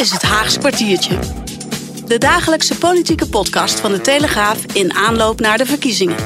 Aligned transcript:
is 0.00 0.10
het 0.10 0.22
Haagse 0.22 0.58
kwartiertje. 0.58 1.18
De 2.06 2.18
dagelijkse 2.18 2.78
politieke 2.78 3.28
podcast 3.28 3.80
van 3.80 3.92
de 3.92 4.00
Telegraaf 4.00 4.64
in 4.64 4.94
aanloop 4.94 5.40
naar 5.40 5.58
de 5.58 5.66
verkiezingen. 5.66 6.16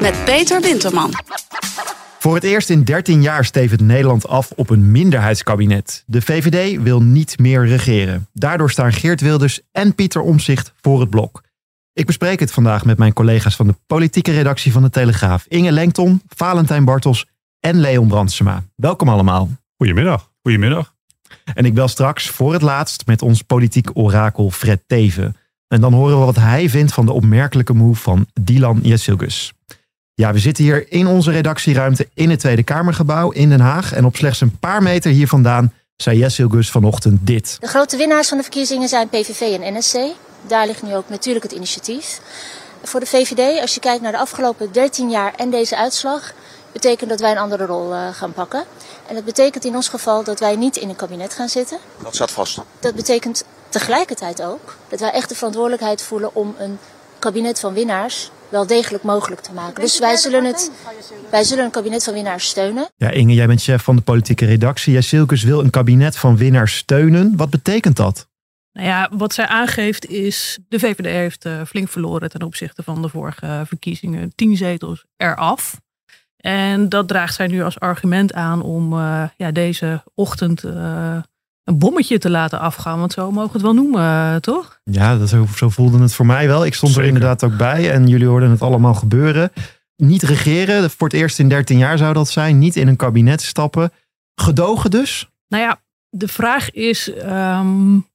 Met 0.00 0.24
Peter 0.24 0.60
Winterman. 0.60 1.10
Voor 2.18 2.34
het 2.34 2.44
eerst 2.44 2.70
in 2.70 2.84
13 2.84 3.22
jaar 3.22 3.44
stevend 3.44 3.80
Nederland 3.80 4.28
af 4.28 4.50
op 4.50 4.70
een 4.70 4.90
minderheidskabinet. 4.90 6.04
De 6.06 6.22
VVD 6.22 6.82
wil 6.82 7.02
niet 7.02 7.38
meer 7.38 7.66
regeren. 7.66 8.28
Daardoor 8.32 8.70
staan 8.70 8.92
Geert 8.92 9.20
Wilders 9.20 9.60
en 9.72 9.94
Pieter 9.94 10.20
Omzicht 10.20 10.72
voor 10.80 11.00
het 11.00 11.10
blok. 11.10 11.42
Ik 11.92 12.06
bespreek 12.06 12.40
het 12.40 12.52
vandaag 12.52 12.84
met 12.84 12.98
mijn 12.98 13.12
collega's 13.12 13.56
van 13.56 13.66
de 13.66 13.74
politieke 13.86 14.32
redactie 14.32 14.72
van 14.72 14.82
de 14.82 14.90
Telegraaf. 14.90 15.44
Inge 15.48 15.72
Lengton, 15.72 16.22
Valentijn 16.28 16.84
Bartels 16.84 17.26
en 17.60 17.80
Leon 17.80 18.08
Brandsema. 18.08 18.64
Welkom 18.74 19.08
allemaal. 19.08 19.50
Goedemiddag. 19.76 20.30
Goedemiddag. 20.42 20.95
En 21.54 21.64
ik 21.64 21.74
bel 21.74 21.88
straks 21.88 22.28
voor 22.28 22.52
het 22.52 22.62
laatst 22.62 23.06
met 23.06 23.22
ons 23.22 23.42
politiek 23.42 23.88
orakel 23.92 24.50
Fred 24.50 24.82
Teven. 24.86 25.36
En 25.68 25.80
dan 25.80 25.92
horen 25.92 26.18
we 26.18 26.24
wat 26.24 26.36
hij 26.36 26.68
vindt 26.68 26.92
van 26.92 27.06
de 27.06 27.12
opmerkelijke 27.12 27.74
move 27.74 28.02
van 28.02 28.26
Dylan 28.40 28.78
Jessilgus. 28.82 29.52
Ja, 30.14 30.32
we 30.32 30.38
zitten 30.38 30.64
hier 30.64 30.92
in 30.92 31.06
onze 31.06 31.30
redactieruimte 31.30 32.08
in 32.14 32.30
het 32.30 32.40
Tweede 32.40 32.62
Kamergebouw 32.62 33.30
in 33.30 33.48
Den 33.48 33.60
Haag. 33.60 33.92
En 33.92 34.04
op 34.04 34.16
slechts 34.16 34.40
een 34.40 34.58
paar 34.58 34.82
meter 34.82 35.10
hier 35.10 35.28
vandaan 35.28 35.72
zei 35.96 36.18
Jessilgus 36.18 36.70
vanochtend 36.70 37.26
dit. 37.26 37.56
De 37.60 37.66
grote 37.66 37.96
winnaars 37.96 38.28
van 38.28 38.36
de 38.36 38.42
verkiezingen 38.42 38.88
zijn 38.88 39.08
PVV 39.08 39.40
en 39.40 39.74
NSC. 39.74 39.96
Daar 40.46 40.66
ligt 40.66 40.82
nu 40.82 40.96
ook 40.96 41.08
natuurlijk 41.08 41.44
het 41.44 41.54
initiatief. 41.54 42.20
Voor 42.82 43.00
de 43.00 43.06
VVD, 43.06 43.60
als 43.60 43.74
je 43.74 43.80
kijkt 43.80 44.02
naar 44.02 44.12
de 44.12 44.18
afgelopen 44.18 44.72
13 44.72 45.10
jaar 45.10 45.34
en 45.34 45.50
deze 45.50 45.76
uitslag, 45.76 46.32
betekent 46.72 47.10
dat 47.10 47.20
wij 47.20 47.30
een 47.30 47.38
andere 47.38 47.66
rol 47.66 47.92
uh, 47.92 48.08
gaan 48.12 48.32
pakken. 48.32 48.64
En 49.08 49.14
dat 49.14 49.24
betekent 49.24 49.64
in 49.64 49.74
ons 49.74 49.88
geval 49.88 50.24
dat 50.24 50.40
wij 50.40 50.56
niet 50.56 50.76
in 50.76 50.88
een 50.88 50.96
kabinet 50.96 51.34
gaan 51.34 51.48
zitten. 51.48 51.78
Dat 52.02 52.14
staat 52.14 52.30
vast. 52.30 52.60
Dat 52.80 52.94
betekent 52.94 53.44
tegelijkertijd 53.68 54.42
ook 54.42 54.76
dat 54.88 55.00
wij 55.00 55.10
echt 55.10 55.28
de 55.28 55.34
verantwoordelijkheid 55.34 56.02
voelen 56.02 56.34
om 56.34 56.54
een 56.58 56.78
kabinet 57.18 57.60
van 57.60 57.74
winnaars 57.74 58.30
wel 58.48 58.66
degelijk 58.66 59.04
mogelijk 59.04 59.40
te 59.40 59.52
maken. 59.52 59.82
Dus 59.82 59.98
wij 59.98 60.16
zullen, 60.16 60.44
het, 60.44 60.70
wij 61.30 61.44
zullen 61.44 61.64
een 61.64 61.70
kabinet 61.70 62.04
van 62.04 62.14
winnaars 62.14 62.48
steunen. 62.48 62.88
Ja, 62.96 63.10
Inge, 63.10 63.34
jij 63.34 63.46
bent 63.46 63.62
chef 63.62 63.82
van 63.82 63.96
de 63.96 64.02
politieke 64.02 64.44
redactie. 64.44 64.92
Jij 64.92 65.02
Silkes 65.02 65.42
wil 65.42 65.60
een 65.60 65.70
kabinet 65.70 66.16
van 66.16 66.36
winnaars 66.36 66.76
steunen. 66.76 67.36
Wat 67.36 67.50
betekent 67.50 67.96
dat? 67.96 68.28
Nou 68.72 68.88
ja, 68.88 69.10
wat 69.12 69.34
zij 69.34 69.46
aangeeft 69.46 70.06
is, 70.06 70.58
de 70.68 70.78
VVD 70.78 71.04
heeft 71.04 71.44
uh, 71.44 71.64
flink 71.64 71.88
verloren 71.88 72.30
ten 72.30 72.42
opzichte 72.42 72.82
van 72.82 73.02
de 73.02 73.08
vorige 73.08 73.62
verkiezingen. 73.66 74.32
Tien 74.34 74.56
zetels 74.56 75.04
eraf. 75.16 75.80
En 76.46 76.88
dat 76.88 77.08
draagt 77.08 77.34
zij 77.34 77.46
nu 77.46 77.62
als 77.62 77.80
argument 77.80 78.32
aan 78.32 78.62
om 78.62 78.92
uh, 78.92 79.22
ja, 79.36 79.50
deze 79.50 80.02
ochtend 80.14 80.64
uh, 80.64 81.16
een 81.64 81.78
bommetje 81.78 82.18
te 82.18 82.30
laten 82.30 82.60
afgaan. 82.60 82.98
Want 82.98 83.12
zo 83.12 83.30
mogen 83.30 83.46
we 83.46 83.52
het 83.52 83.62
wel 83.62 83.74
noemen, 83.74 84.42
toch? 84.42 84.80
Ja, 84.84 85.18
dat, 85.18 85.28
zo, 85.28 85.46
zo 85.56 85.68
voelde 85.68 85.98
het 85.98 86.14
voor 86.14 86.26
mij 86.26 86.46
wel. 86.46 86.66
Ik 86.66 86.74
stond 86.74 86.92
Zeker. 86.92 87.08
er 87.08 87.14
inderdaad 87.14 87.44
ook 87.44 87.56
bij 87.56 87.90
en 87.90 88.06
jullie 88.06 88.26
hoorden 88.26 88.50
het 88.50 88.62
allemaal 88.62 88.94
gebeuren. 88.94 89.52
Niet 89.96 90.22
regeren, 90.22 90.90
voor 90.90 91.08
het 91.08 91.16
eerst 91.16 91.38
in 91.38 91.48
13 91.48 91.78
jaar 91.78 91.98
zou 91.98 92.14
dat 92.14 92.28
zijn. 92.28 92.58
Niet 92.58 92.76
in 92.76 92.88
een 92.88 92.96
kabinet 92.96 93.42
stappen. 93.42 93.92
Gedogen 94.34 94.90
dus? 94.90 95.30
Nou 95.48 95.62
ja, 95.62 95.80
de 96.08 96.28
vraag 96.28 96.70
is... 96.70 97.12
Um, 97.24 98.06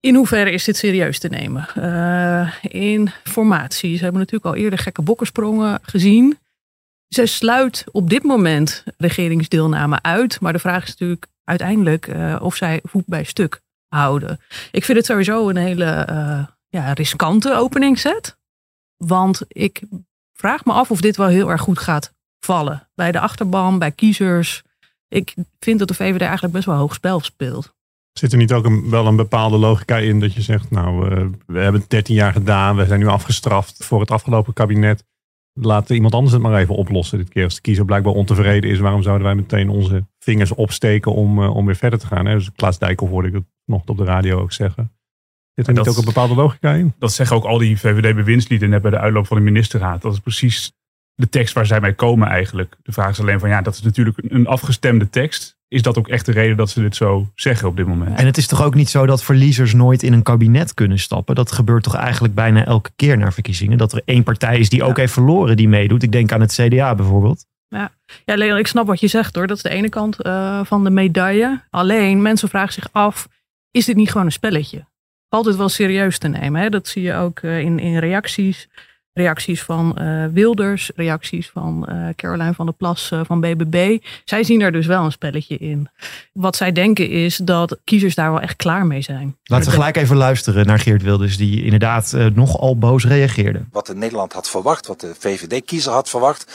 in 0.00 0.14
hoeverre 0.14 0.50
is 0.50 0.64
dit 0.64 0.76
serieus 0.76 1.18
te 1.18 1.28
nemen? 1.28 1.68
Uh, 1.78 2.54
in 2.62 3.10
formaties. 3.24 3.96
We 3.96 4.02
hebben 4.02 4.20
natuurlijk 4.20 4.54
al 4.54 4.62
eerder 4.62 4.78
gekke 4.78 5.02
bokkensprongen 5.02 5.78
gezien. 5.82 6.38
Ze 7.12 7.26
sluit 7.26 7.84
op 7.90 8.10
dit 8.10 8.22
moment 8.22 8.84
regeringsdeelname 8.96 10.02
uit. 10.02 10.40
Maar 10.40 10.52
de 10.52 10.58
vraag 10.58 10.82
is 10.82 10.88
natuurlijk 10.88 11.26
uiteindelijk 11.44 12.06
uh, 12.06 12.36
of 12.40 12.56
zij 12.56 12.80
voet 12.82 13.06
bij 13.06 13.24
stuk 13.24 13.60
houden. 13.88 14.40
Ik 14.70 14.84
vind 14.84 14.98
het 14.98 15.06
sowieso 15.06 15.48
een 15.48 15.56
hele 15.56 16.06
uh, 16.10 16.44
ja, 16.68 16.92
riskante 16.92 17.54
openingszet. 17.56 18.36
Want 18.96 19.40
ik 19.48 19.82
vraag 20.32 20.64
me 20.64 20.72
af 20.72 20.90
of 20.90 21.00
dit 21.00 21.16
wel 21.16 21.26
heel 21.26 21.50
erg 21.50 21.60
goed 21.60 21.78
gaat 21.78 22.14
vallen. 22.38 22.88
Bij 22.94 23.12
de 23.12 23.20
achterban, 23.20 23.78
bij 23.78 23.92
kiezers. 23.92 24.62
Ik 25.08 25.34
vind 25.58 25.78
dat 25.78 25.88
de 25.88 25.94
VVD 25.94 26.20
eigenlijk 26.20 26.54
best 26.54 26.66
wel 26.66 26.76
hoog 26.76 26.94
spel 26.94 27.20
speelt. 27.20 27.74
Zit 28.12 28.32
er 28.32 28.38
niet 28.38 28.52
ook 28.52 28.64
een, 28.64 28.90
wel 28.90 29.06
een 29.06 29.16
bepaalde 29.16 29.56
logica 29.56 29.96
in 29.96 30.20
dat 30.20 30.34
je 30.34 30.42
zegt, 30.42 30.70
nou, 30.70 31.10
uh, 31.10 31.26
we 31.46 31.58
hebben 31.58 31.80
het 31.80 31.90
13 31.90 32.14
jaar 32.14 32.32
gedaan, 32.32 32.76
we 32.76 32.86
zijn 32.86 33.00
nu 33.00 33.06
afgestraft 33.06 33.84
voor 33.84 34.00
het 34.00 34.10
afgelopen 34.10 34.52
kabinet. 34.52 35.04
Laten 35.54 35.94
iemand 35.94 36.14
anders 36.14 36.32
het 36.32 36.42
maar 36.42 36.60
even 36.60 36.74
oplossen 36.74 37.18
dit 37.18 37.28
keer. 37.28 37.44
Als 37.44 37.54
de 37.54 37.60
kiezer 37.60 37.84
blijkbaar 37.84 38.12
ontevreden 38.12 38.70
is, 38.70 38.78
waarom 38.78 39.02
zouden 39.02 39.26
wij 39.26 39.34
meteen 39.34 39.68
onze 39.68 40.06
vingers 40.18 40.52
opsteken 40.54 41.14
om, 41.14 41.38
uh, 41.38 41.56
om 41.56 41.66
weer 41.66 41.76
verder 41.76 41.98
te 41.98 42.06
gaan? 42.06 42.26
Hè? 42.26 42.34
Dus 42.34 42.52
Klaas 42.52 42.78
Dijkhoff 42.78 43.12
hoorde 43.12 43.28
ik 43.28 43.34
het 43.34 43.44
nog 43.64 43.82
op 43.86 43.96
de 43.96 44.04
radio 44.04 44.40
ook 44.40 44.52
zeggen. 44.52 44.92
Zit 45.54 45.66
er 45.66 45.72
niet 45.72 45.88
ook 45.88 45.96
een 45.96 46.04
bepaalde 46.04 46.34
logica 46.34 46.72
in? 46.72 46.94
Dat 46.98 47.12
zeggen 47.12 47.36
ook 47.36 47.44
al 47.44 47.58
die 47.58 47.78
VVD-bewindslieden 47.78 48.70
net 48.70 48.82
bij 48.82 48.90
de 48.90 48.98
uitloop 48.98 49.26
van 49.26 49.36
de 49.36 49.42
ministerraad. 49.42 50.02
Dat 50.02 50.12
is 50.12 50.20
precies 50.20 50.72
de 51.14 51.28
tekst 51.28 51.54
waar 51.54 51.66
zij 51.66 51.80
mee 51.80 51.94
komen 51.94 52.28
eigenlijk. 52.28 52.76
De 52.82 52.92
vraag 52.92 53.10
is 53.10 53.20
alleen 53.20 53.40
van, 53.40 53.48
ja, 53.48 53.62
dat 53.62 53.74
is 53.74 53.82
natuurlijk 53.82 54.18
een 54.22 54.46
afgestemde 54.46 55.08
tekst 55.08 55.56
is 55.72 55.82
dat 55.82 55.98
ook 55.98 56.08
echt 56.08 56.26
de 56.26 56.32
reden 56.32 56.56
dat 56.56 56.70
ze 56.70 56.80
dit 56.80 56.96
zo 56.96 57.28
zeggen 57.34 57.68
op 57.68 57.76
dit 57.76 57.86
moment. 57.86 58.18
En 58.18 58.26
het 58.26 58.36
is 58.36 58.46
toch 58.46 58.62
ook 58.62 58.74
niet 58.74 58.88
zo 58.88 59.06
dat 59.06 59.22
verliezers 59.22 59.74
nooit 59.74 60.02
in 60.02 60.12
een 60.12 60.22
kabinet 60.22 60.74
kunnen 60.74 60.98
stappen? 60.98 61.34
Dat 61.34 61.52
gebeurt 61.52 61.82
toch 61.82 61.94
eigenlijk 61.94 62.34
bijna 62.34 62.64
elke 62.64 62.90
keer 62.96 63.18
naar 63.18 63.32
verkiezingen? 63.32 63.78
Dat 63.78 63.92
er 63.92 64.02
één 64.04 64.22
partij 64.22 64.58
is 64.58 64.68
die 64.68 64.78
ja. 64.78 64.84
ook 64.86 64.96
heeft 64.96 65.12
verloren 65.12 65.56
die 65.56 65.68
meedoet. 65.68 66.02
Ik 66.02 66.12
denk 66.12 66.32
aan 66.32 66.40
het 66.40 66.52
CDA 66.52 66.94
bijvoorbeeld. 66.94 67.46
Ja, 67.68 67.90
ja 68.24 68.36
Leon, 68.36 68.58
ik 68.58 68.66
snap 68.66 68.86
wat 68.86 69.00
je 69.00 69.06
zegt 69.06 69.34
hoor. 69.34 69.46
Dat 69.46 69.56
is 69.56 69.62
de 69.62 69.68
ene 69.68 69.88
kant 69.88 70.26
uh, 70.26 70.60
van 70.64 70.84
de 70.84 70.90
medaille. 70.90 71.60
Alleen, 71.70 72.22
mensen 72.22 72.48
vragen 72.48 72.72
zich 72.72 72.88
af, 72.92 73.28
is 73.70 73.84
dit 73.84 73.96
niet 73.96 74.10
gewoon 74.10 74.26
een 74.26 74.32
spelletje? 74.32 74.84
Valt 75.28 75.46
het 75.46 75.56
wel 75.56 75.68
serieus 75.68 76.18
te 76.18 76.28
nemen? 76.28 76.60
Hè? 76.60 76.68
Dat 76.68 76.88
zie 76.88 77.02
je 77.02 77.14
ook 77.14 77.42
uh, 77.42 77.60
in, 77.60 77.78
in 77.78 77.98
reacties 77.98 78.68
reacties 79.12 79.62
van 79.62 79.96
uh, 80.00 80.24
Wilders, 80.32 80.90
reacties 80.94 81.50
van 81.50 81.88
uh, 81.88 82.08
Caroline 82.16 82.54
van 82.54 82.66
der 82.66 82.74
Plas 82.74 83.10
uh, 83.12 83.20
van 83.24 83.40
BBB. 83.40 83.98
Zij 84.24 84.44
zien 84.44 84.60
er 84.60 84.72
dus 84.72 84.86
wel 84.86 85.04
een 85.04 85.12
spelletje 85.12 85.56
in. 85.56 85.88
Wat 86.32 86.56
zij 86.56 86.72
denken 86.72 87.08
is 87.08 87.36
dat 87.36 87.78
kiezers 87.84 88.14
daar 88.14 88.30
wel 88.30 88.40
echt 88.40 88.56
klaar 88.56 88.86
mee 88.86 89.02
zijn. 89.02 89.36
Laten 89.42 89.66
we 89.66 89.72
gelijk 89.72 89.96
even 89.96 90.16
luisteren 90.16 90.66
naar 90.66 90.78
Geert 90.78 91.02
Wilders, 91.02 91.36
die 91.36 91.64
inderdaad 91.64 92.16
nogal 92.34 92.78
boos 92.78 93.04
reageerde. 93.04 93.64
Wat 93.70 93.86
de 93.86 93.94
Nederland 93.94 94.32
had 94.32 94.50
verwacht, 94.50 94.86
wat 94.86 95.00
de 95.00 95.14
VVD-kiezer 95.18 95.92
had 95.92 96.08
verwacht 96.08 96.52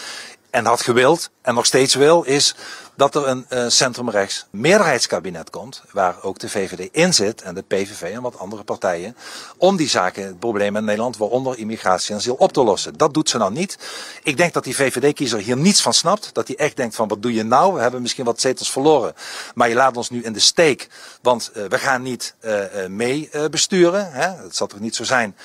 en 0.57 0.65
had 0.65 0.81
gewild 0.81 1.29
en 1.41 1.53
nog 1.53 1.65
steeds 1.65 1.95
wil, 1.95 2.23
is 2.23 2.55
dat 2.95 3.15
er 3.15 3.27
een 3.27 3.45
uh, 3.49 3.65
centrumrechts 3.67 4.45
meerderheidskabinet 4.49 5.49
komt, 5.49 5.83
waar 5.91 6.15
ook 6.21 6.39
de 6.39 6.49
VVD 6.49 6.89
in 6.91 7.13
zit 7.13 7.41
en 7.41 7.55
de 7.55 7.61
PVV 7.61 8.01
en 8.01 8.21
wat 8.21 8.39
andere 8.39 8.63
partijen, 8.63 9.15
om 9.57 9.75
die 9.75 9.89
zaken, 9.89 10.23
het 10.23 10.39
probleem 10.39 10.75
in 10.75 10.85
Nederland, 10.85 11.17
waaronder 11.17 11.57
immigratie 11.57 12.11
en 12.11 12.17
asiel, 12.17 12.35
op 12.35 12.51
te 12.51 12.63
lossen. 12.63 12.97
Dat 12.97 13.13
doet 13.13 13.29
ze 13.29 13.37
nou 13.37 13.51
niet. 13.51 13.77
Ik 14.23 14.37
denk 14.37 14.53
dat 14.53 14.63
die 14.63 14.75
VVD-kiezer 14.75 15.39
hier 15.39 15.57
niets 15.57 15.81
van 15.81 15.93
snapt, 15.93 16.29
dat 16.33 16.47
hij 16.47 16.57
echt 16.57 16.75
denkt 16.75 16.95
van 16.95 17.07
wat 17.07 17.21
doe 17.21 17.33
je 17.33 17.43
nou, 17.43 17.73
we 17.73 17.81
hebben 17.81 18.01
misschien 18.01 18.25
wat 18.25 18.41
zetels 18.41 18.71
verloren, 18.71 19.13
maar 19.55 19.69
je 19.69 19.75
laat 19.75 19.97
ons 19.97 20.09
nu 20.09 20.23
in 20.23 20.33
de 20.33 20.39
steek, 20.39 20.87
want 21.21 21.51
uh, 21.53 21.65
we 21.65 21.79
gaan 21.79 22.01
niet 22.01 22.35
uh, 22.41 22.85
mee 22.87 23.29
besturen. 23.49 24.11
Hè? 24.11 24.27
Het 24.27 24.55
zal 24.55 24.67
toch 24.67 24.79
niet 24.79 24.95
zo 24.95 25.03
zijn 25.03 25.35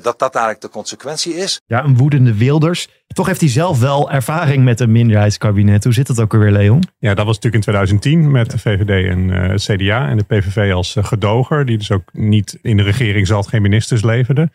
dat 0.00 0.18
dat 0.18 0.34
eigenlijk 0.34 0.60
de 0.60 0.68
consequentie 0.68 1.34
is. 1.34 1.60
Ja, 1.66 1.84
een 1.84 1.96
woedende 1.96 2.34
Wilders. 2.34 2.88
Toch 3.06 3.26
heeft 3.26 3.40
hij 3.40 3.50
zelf 3.50 3.80
wel 3.80 4.10
ervaring 4.10 4.64
met 4.64 4.80
een 4.80 4.92
minderheidskabinet. 4.92 5.84
Hoe 5.84 5.92
zit 5.92 6.06
dat 6.06 6.20
ook 6.20 6.34
alweer, 6.34 6.50
Leon? 6.50 6.82
Ja, 6.98 7.14
dat 7.14 7.26
was 7.26 7.34
natuurlijk 7.34 7.54
in 7.54 7.72
2010 7.72 8.30
met 8.30 8.50
de 8.50 8.58
VVD 8.58 9.08
en 9.10 9.28
uh, 9.28 9.54
CDA 9.54 10.08
en 10.08 10.16
de 10.16 10.24
PVV 10.24 10.72
als 10.72 10.96
uh, 10.96 11.04
gedoger. 11.04 11.66
Die 11.66 11.78
dus 11.78 11.90
ook 11.90 12.12
niet 12.12 12.58
in 12.62 12.76
de 12.76 12.82
regering 12.82 13.26
zat, 13.26 13.46
geen 13.46 13.62
ministers 13.62 14.02
leverde. 14.02 14.50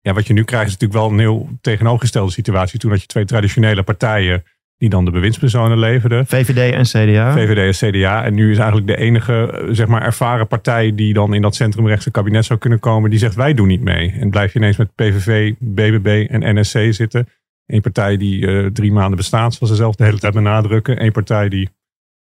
Ja, 0.00 0.12
wat 0.12 0.26
je 0.26 0.32
nu 0.32 0.44
krijgt 0.44 0.66
is 0.66 0.72
natuurlijk 0.72 1.00
wel 1.00 1.10
een 1.10 1.18
heel 1.18 1.48
tegenovergestelde 1.60 2.32
situatie. 2.32 2.78
Toen 2.78 2.90
had 2.90 3.00
je 3.00 3.06
twee 3.06 3.24
traditionele 3.24 3.82
partijen 3.82 4.44
die 4.78 4.88
dan 4.88 5.04
de 5.04 5.10
bewindspersonen 5.10 5.78
leverden. 5.78 6.26
VVD 6.26 6.72
en 6.72 6.82
CDA. 6.82 7.32
VVD 7.32 7.82
en 7.82 7.90
CDA. 7.90 8.24
En 8.24 8.34
nu 8.34 8.50
is 8.50 8.58
eigenlijk 8.58 8.86
de 8.86 8.96
enige 8.96 9.66
zeg 9.70 9.86
maar, 9.86 10.02
ervaren 10.02 10.46
partij 10.46 10.94
die 10.94 11.14
dan 11.14 11.34
in 11.34 11.42
dat 11.42 11.54
centrumrechtse 11.54 12.10
kabinet 12.10 12.44
zou 12.44 12.58
kunnen 12.58 12.78
komen, 12.78 13.10
die 13.10 13.18
zegt 13.18 13.34
wij 13.34 13.54
doen 13.54 13.66
niet 13.66 13.82
mee. 13.82 14.10
En 14.20 14.30
blijf 14.30 14.52
je 14.52 14.58
ineens 14.58 14.76
met 14.76 14.94
PVV, 14.94 15.54
BBB 15.58 16.26
en 16.30 16.60
NSC 16.60 16.78
zitten. 16.90 17.28
Eén 17.66 17.80
partij 17.80 18.16
die 18.16 18.46
uh, 18.46 18.66
drie 18.66 18.92
maanden 18.92 19.16
bestaat, 19.16 19.54
zoals 19.54 19.72
ze 19.72 19.78
zelf 19.78 19.94
de 19.94 20.04
hele 20.04 20.18
tijd 20.18 20.34
benadrukken. 20.34 21.02
Eén 21.02 21.12
partij 21.12 21.48
die 21.48 21.68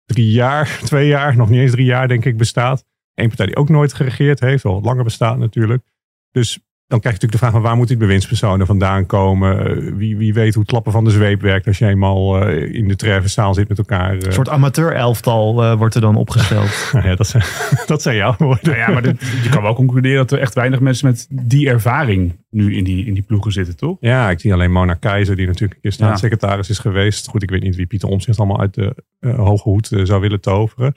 drie 0.05 0.31
jaar, 0.31 0.79
twee 0.83 1.07
jaar, 1.07 1.35
nog 1.35 1.49
niet 1.49 1.59
eens 1.59 1.71
drie 1.71 1.85
jaar 1.85 2.07
denk 2.07 2.25
ik 2.25 2.37
bestaat. 2.37 2.85
Eén 3.13 3.27
partij 3.27 3.45
die 3.45 3.55
ook 3.55 3.69
nooit 3.69 3.93
geregeerd 3.93 4.39
heeft, 4.39 4.65
al 4.65 4.81
langer 4.81 5.03
bestaat 5.03 5.37
natuurlijk. 5.37 5.83
Dus 6.31 6.59
dan 6.89 6.99
krijg 6.99 7.15
je 7.15 7.21
natuurlijk 7.21 7.31
de 7.31 7.37
vraag 7.37 7.51
van 7.51 7.61
waar 7.61 7.75
moeten 7.75 7.97
die 7.97 8.05
bewindspersonen 8.05 8.65
vandaan 8.65 9.05
komen? 9.05 9.97
Wie, 9.97 10.17
wie 10.17 10.33
weet 10.33 10.53
hoe 10.53 10.61
het 10.61 10.71
klappen 10.71 10.91
van 10.91 11.03
de 11.03 11.09
zweep 11.09 11.41
werkt 11.41 11.67
als 11.67 11.77
je 11.77 11.87
eenmaal 11.87 12.49
uh, 12.49 12.73
in 12.73 12.87
de 12.87 12.95
treffenzaal 12.95 13.53
zit 13.53 13.67
met 13.67 13.77
elkaar. 13.77 14.15
Uh. 14.15 14.21
Een 14.21 14.33
soort 14.33 14.49
amateur-elftal 14.49 15.63
uh, 15.63 15.77
wordt 15.77 15.95
er 15.95 16.01
dan 16.01 16.15
opgesteld. 16.15 16.91
ja, 17.03 17.15
dat 17.15 17.27
zijn, 17.27 17.43
dat 17.85 18.01
zijn 18.01 18.15
jouw 18.15 18.35
woorden. 18.37 18.65
Nou 18.65 18.77
ja, 18.77 18.89
maar 18.91 19.01
dit, 19.01 19.21
je 19.43 19.49
kan 19.49 19.61
wel 19.61 19.73
concluderen 19.73 20.17
dat 20.17 20.31
er 20.31 20.39
echt 20.39 20.53
weinig 20.53 20.79
mensen 20.79 21.07
met 21.07 21.27
die 21.29 21.69
ervaring 21.69 22.45
nu 22.49 22.75
in 22.75 22.83
die, 22.83 23.05
in 23.05 23.13
die 23.13 23.23
ploegen 23.23 23.51
zitten, 23.51 23.77
toch? 23.77 23.97
Ja, 23.99 24.29
ik 24.29 24.39
zie 24.39 24.53
alleen 24.53 24.71
Mona 24.71 24.93
Keizer, 24.93 25.35
die 25.35 25.47
natuurlijk 25.47 25.79
een 25.81 25.91
staatssecretaris 25.91 26.69
is 26.69 26.79
geweest. 26.79 27.27
Goed, 27.27 27.43
ik 27.43 27.49
weet 27.49 27.61
niet 27.63 27.75
wie 27.75 27.87
Pieter 27.87 28.09
Omtzigt 28.09 28.37
allemaal 28.37 28.59
uit 28.59 28.73
de 28.73 28.95
hoge 29.21 29.69
hoed 29.69 29.91
zou 30.03 30.21
willen 30.21 30.41
toveren. 30.41 30.95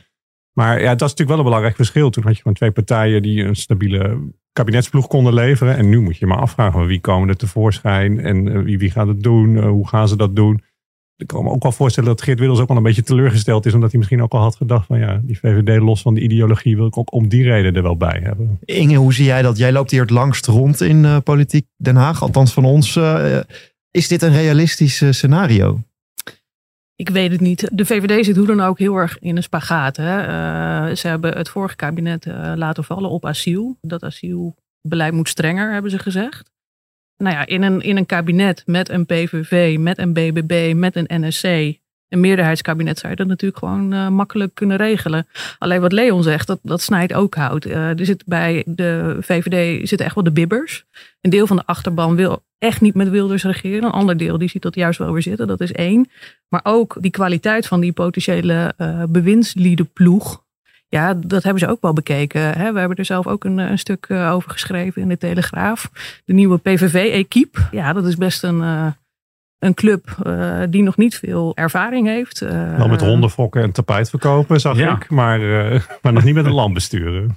Maar 0.53 0.81
ja, 0.81 0.95
dat 0.95 1.09
is 1.09 1.15
natuurlijk 1.17 1.29
wel 1.29 1.39
een 1.39 1.45
belangrijk 1.45 1.77
verschil. 1.77 2.11
Toen 2.11 2.23
had 2.23 2.33
je 2.33 2.39
gewoon 2.39 2.57
twee 2.57 2.71
partijen 2.71 3.23
die 3.23 3.45
een 3.45 3.57
stabiele 3.57 4.19
kabinetsploeg 4.53 5.07
konden 5.07 5.35
leveren. 5.35 5.77
En 5.77 5.89
nu 5.89 6.01
moet 6.01 6.17
je 6.17 6.27
maar 6.27 6.39
afvragen 6.39 6.87
wie 6.87 7.01
komen 7.01 7.29
er 7.29 7.37
tevoorschijn 7.37 8.21
en 8.21 8.53
eh, 8.53 8.63
wie, 8.63 8.79
wie 8.79 8.91
gaat 8.91 9.07
het 9.07 9.23
doen, 9.23 9.55
uh, 9.55 9.65
hoe 9.65 9.89
gaan 9.89 10.09
ze 10.09 10.17
dat 10.17 10.37
doen. 10.37 10.63
Ik 11.17 11.27
kan 11.27 11.45
me 11.45 11.51
ook 11.51 11.63
wel 11.63 11.73
voorstellen 11.73 12.09
dat 12.09 12.23
Geert 12.23 12.39
Wilders 12.39 12.61
ook 12.61 12.69
wel 12.69 12.77
een 12.77 12.83
beetje 12.83 13.03
teleurgesteld 13.03 13.67
is. 13.67 13.75
Omdat 13.75 13.91
hij 13.91 13.99
misschien 13.99 14.23
ook 14.23 14.33
al 14.33 14.41
had 14.41 14.57
gedacht 14.57 14.87
van 14.87 14.99
ja, 14.99 15.21
die 15.23 15.39
VVD 15.39 15.81
los 15.81 16.03
van 16.03 16.15
de 16.15 16.21
ideologie 16.21 16.77
wil 16.77 16.87
ik 16.87 16.97
ook 16.97 17.13
om 17.13 17.29
die 17.29 17.43
reden 17.43 17.75
er 17.75 17.83
wel 17.83 17.97
bij 17.97 18.21
hebben. 18.23 18.59
Inge, 18.65 18.97
hoe 18.97 19.15
zie 19.15 19.25
jij 19.25 19.43
dat? 19.43 19.57
Jij 19.57 19.73
loopt 19.73 19.91
hier 19.91 20.01
het 20.01 20.11
langst 20.11 20.47
rond 20.47 20.81
in 20.81 21.05
uh, 21.05 21.17
politiek 21.25 21.67
Den 21.77 21.97
Haag. 21.97 22.23
Althans 22.23 22.53
van 22.53 22.65
ons. 22.65 22.99
Is 23.91 24.09
dit 24.09 24.23
een 24.23 24.33
realistisch 24.33 25.05
scenario? 25.11 25.81
Ik 26.97 27.09
weet 27.09 27.33
het 27.33 27.41
niet. 27.41 27.69
De 27.73 27.87
VVD 27.87 28.25
zit 28.25 28.37
hoe 28.37 28.47
dan 28.47 28.61
ook 28.61 28.79
heel 28.79 28.97
erg 28.97 29.19
in 29.19 29.37
een 29.37 29.43
spagaat. 29.43 29.97
Hè? 29.97 30.21
Uh, 30.21 30.97
ze 30.97 31.09
hebben 31.09 31.37
het 31.37 31.49
vorige 31.49 31.77
kabinet 31.77 32.27
uh, 32.27 32.53
laten 32.57 32.85
vallen 32.85 33.11
op 33.11 33.27
asiel. 33.27 33.79
Dat 33.81 34.03
asielbeleid 34.03 35.13
moet 35.13 35.29
strenger, 35.29 35.73
hebben 35.73 35.91
ze 35.91 35.99
gezegd. 35.99 36.51
Nou 37.17 37.35
ja, 37.37 37.47
in 37.47 37.63
een, 37.63 37.81
in 37.81 37.97
een 37.97 38.07
kabinet 38.07 38.63
met 38.67 38.89
een 38.89 39.07
PVV, 39.07 39.77
met 39.79 39.99
een 39.99 40.13
BBB, 40.13 40.73
met 40.77 40.97
een 40.97 41.27
NSC, 41.27 41.79
een 42.13 42.21
meerderheidskabinet 42.21 42.99
zou 42.99 43.11
je 43.13 43.19
dat 43.19 43.27
natuurlijk 43.27 43.59
gewoon 43.59 43.95
uh, 43.95 44.09
makkelijk 44.09 44.55
kunnen 44.55 44.77
regelen. 44.77 45.27
Alleen 45.59 45.81
wat 45.81 45.93
Leon 45.93 46.23
zegt, 46.23 46.47
dat, 46.47 46.59
dat 46.63 46.83
snijdt 46.83 47.13
ook 47.13 47.35
hout. 47.35 47.65
er 47.65 48.05
zit 48.05 48.23
bij 48.27 48.63
de 48.67 49.17
VVD 49.21 49.89
zitten 49.89 50.07
echt 50.07 50.15
wel 50.15 50.25
de 50.25 50.33
bibbers. 50.33 50.85
Een 51.21 51.31
deel 51.31 51.47
van 51.47 51.57
de 51.57 51.67
achterban 51.67 52.17
wil 52.17 52.43
echt 52.59 52.81
niet 52.81 52.95
met 52.95 53.09
Wilders 53.09 53.45
regeren. 53.45 53.85
Een 53.85 53.91
ander 53.91 54.17
deel 54.17 54.39
die 54.39 54.49
ziet 54.49 54.63
dat 54.63 54.75
juist 54.75 54.99
wel 54.99 55.13
weer 55.13 55.23
zitten. 55.23 55.47
Dat 55.47 55.61
is 55.61 55.73
één. 55.73 56.11
Maar 56.49 56.61
ook 56.63 56.97
die 57.01 57.11
kwaliteit 57.11 57.67
van 57.67 57.81
die 57.81 57.93
potentiële 57.93 58.75
uh, 58.79 59.03
bewindsliedenploeg. 59.09 60.45
Ja, 60.89 61.15
dat 61.15 61.43
hebben 61.43 61.61
ze 61.61 61.69
ook 61.69 61.81
wel 61.81 61.93
bekeken. 61.93 62.41
Hè? 62.41 62.73
We 62.73 62.79
hebben 62.79 62.99
er 62.99 63.05
zelf 63.05 63.27
ook 63.27 63.45
een, 63.45 63.59
een 63.59 63.79
stuk 63.79 64.11
over 64.11 64.51
geschreven 64.51 65.03
in 65.03 65.09
de 65.09 65.19
Telegraaf. 65.19 65.91
De 66.25 66.33
nieuwe 66.33 66.59
PVV-equipe. 66.59 67.69
Ja, 67.71 67.93
dat 67.93 68.07
is 68.07 68.17
best 68.17 68.43
een, 68.43 68.95
een 69.63 69.75
club 69.75 70.17
die 70.71 70.83
nog 70.83 70.97
niet 70.97 71.15
veel 71.15 71.53
ervaring 71.55 72.07
heeft. 72.07 72.39
wel 72.77 72.89
met 72.89 73.01
hondenfokken 73.01 73.63
en 73.63 73.73
tapijt 73.73 74.11
verkopen, 74.11 74.61
zag 74.61 74.77
ja. 74.77 74.97
ik. 74.97 75.11
Maar, 75.11 75.41
maar 76.03 76.13
nog 76.13 76.25
niet 76.25 76.35
met 76.35 76.45
een 76.45 76.53
land 76.53 76.75
besturen. 76.75 77.37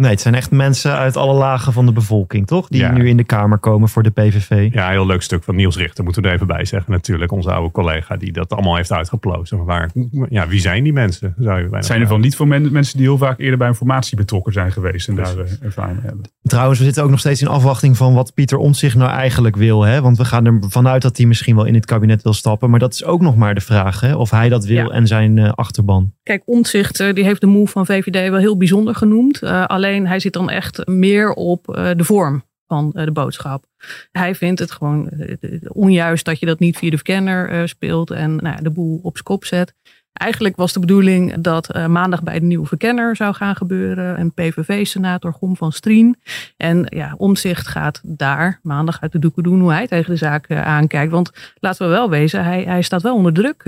Nee, 0.00 0.10
het 0.10 0.20
zijn 0.20 0.34
echt 0.34 0.50
mensen 0.50 0.96
uit 0.96 1.16
alle 1.16 1.34
lagen 1.34 1.72
van 1.72 1.86
de 1.86 1.92
bevolking, 1.92 2.46
toch? 2.46 2.68
Die 2.68 2.80
ja. 2.80 2.92
nu 2.92 3.08
in 3.08 3.16
de 3.16 3.24
Kamer 3.24 3.58
komen 3.58 3.88
voor 3.88 4.02
de 4.02 4.10
PVV. 4.10 4.68
Ja, 4.72 4.84
een 4.84 4.90
heel 4.90 5.06
leuk 5.06 5.22
stuk 5.22 5.44
van 5.44 5.56
Niels 5.56 5.76
Richter, 5.76 6.04
moeten 6.04 6.22
we 6.22 6.28
er 6.28 6.34
even 6.34 6.46
bij 6.46 6.64
zeggen. 6.64 6.92
Natuurlijk, 6.92 7.32
onze 7.32 7.52
oude 7.52 7.70
collega 7.70 8.16
die 8.16 8.32
dat 8.32 8.52
allemaal 8.52 8.76
heeft 8.76 8.92
uitgeplozen. 8.92 9.64
Maar 9.64 9.90
ja, 10.28 10.48
wie 10.48 10.60
zijn 10.60 10.84
die 10.84 10.92
mensen? 10.92 11.34
Zou 11.38 11.60
je 11.60 11.82
zijn 11.82 12.00
er 12.00 12.08
wel 12.08 12.18
niet 12.18 12.36
voor 12.36 12.48
men, 12.48 12.72
mensen 12.72 12.96
die 12.96 13.06
heel 13.06 13.18
vaak 13.18 13.38
eerder 13.38 13.58
bij 13.58 13.68
informatie 13.68 14.16
betrokken 14.16 14.52
zijn 14.52 14.72
geweest 14.72 15.08
en 15.08 15.14
daar 15.14 15.36
uh, 15.36 15.44
ervaring 15.62 16.02
hebben. 16.02 16.30
Trouwens, 16.42 16.78
we 16.78 16.84
zitten 16.84 17.02
ook 17.02 17.10
nog 17.10 17.18
steeds 17.18 17.40
in 17.40 17.48
afwachting 17.48 17.96
van 17.96 18.14
wat 18.14 18.34
Pieter 18.34 18.58
Omtzigt 18.58 18.96
nou 18.96 19.10
eigenlijk 19.10 19.56
wil. 19.56 19.82
Hè? 19.82 20.00
Want 20.00 20.18
we 20.18 20.24
gaan 20.24 20.46
er 20.46 20.58
vanuit 20.68 21.02
dat 21.02 21.16
hij 21.16 21.26
misschien 21.26 21.56
wel 21.56 21.64
in 21.64 21.74
het 21.74 21.86
kabinet 21.86 22.22
wil 22.22 22.32
stappen. 22.32 22.70
Maar 22.70 22.78
dat 22.80 22.92
is 22.92 23.04
ook 23.04 23.20
nog 23.20 23.36
maar 23.36 23.54
de 23.54 23.60
vraag, 23.60 24.00
hè? 24.00 24.14
of 24.14 24.30
hij 24.30 24.48
dat 24.48 24.64
wil 24.64 24.88
ja. 24.88 24.94
en 24.94 25.06
zijn 25.06 25.36
uh, 25.36 25.52
achterban. 25.52 26.12
Kijk, 26.22 26.42
Omtzigt 26.44 27.00
uh, 27.00 27.12
die 27.14 27.24
heeft 27.24 27.40
de 27.40 27.46
move 27.46 27.72
van 27.72 27.86
VVD 27.86 28.30
wel 28.30 28.38
heel 28.38 28.56
bijzonder 28.56 28.94
genoemd. 28.94 29.42
alleen 29.42 29.89
hij 29.98 30.20
zit 30.20 30.32
dan 30.32 30.50
echt 30.50 30.86
meer 30.86 31.32
op 31.32 31.76
uh, 31.76 31.90
de 31.96 32.04
vorm 32.04 32.42
van 32.66 32.92
uh, 32.94 33.04
de 33.04 33.12
boodschap. 33.12 33.64
Hij 34.12 34.34
vindt 34.34 34.60
het 34.60 34.70
gewoon 34.70 35.10
uh, 35.12 35.36
onjuist 35.68 36.24
dat 36.24 36.38
je 36.38 36.46
dat 36.46 36.58
niet 36.58 36.78
via 36.78 36.90
de 36.90 36.96
verkenner 36.96 37.68
speelt 37.68 38.10
en 38.10 38.36
nou, 38.36 38.62
de 38.62 38.70
boel 38.70 39.00
op 39.02 39.18
kop 39.22 39.44
zet. 39.44 39.74
Eigenlijk 40.12 40.56
was 40.56 40.72
de 40.72 40.80
bedoeling 40.80 41.34
dat 41.40 41.86
maandag 41.88 42.22
bij 42.22 42.38
de 42.38 42.46
nieuwe 42.46 42.66
verkenner 42.66 43.16
zou 43.16 43.34
gaan 43.34 43.56
gebeuren. 43.56 44.16
En 44.16 44.34
PVV-senator 44.34 45.32
Gom 45.32 45.56
van 45.56 45.72
Strien. 45.72 46.20
En 46.56 46.84
ja, 46.88 47.14
Omzicht 47.16 47.66
gaat 47.66 48.00
daar 48.04 48.60
maandag 48.62 49.00
uit 49.00 49.12
de 49.12 49.18
doeken 49.18 49.42
doen 49.42 49.60
hoe 49.60 49.72
hij 49.72 49.86
tegen 49.86 50.10
de 50.10 50.16
zaak 50.16 50.50
aankijkt. 50.50 51.12
Want 51.12 51.30
laten 51.60 51.86
we 51.86 51.92
wel 51.92 52.10
wezen, 52.10 52.44
hij, 52.44 52.62
hij 52.62 52.82
staat 52.82 53.02
wel 53.02 53.14
onder 53.14 53.32
druk 53.32 53.64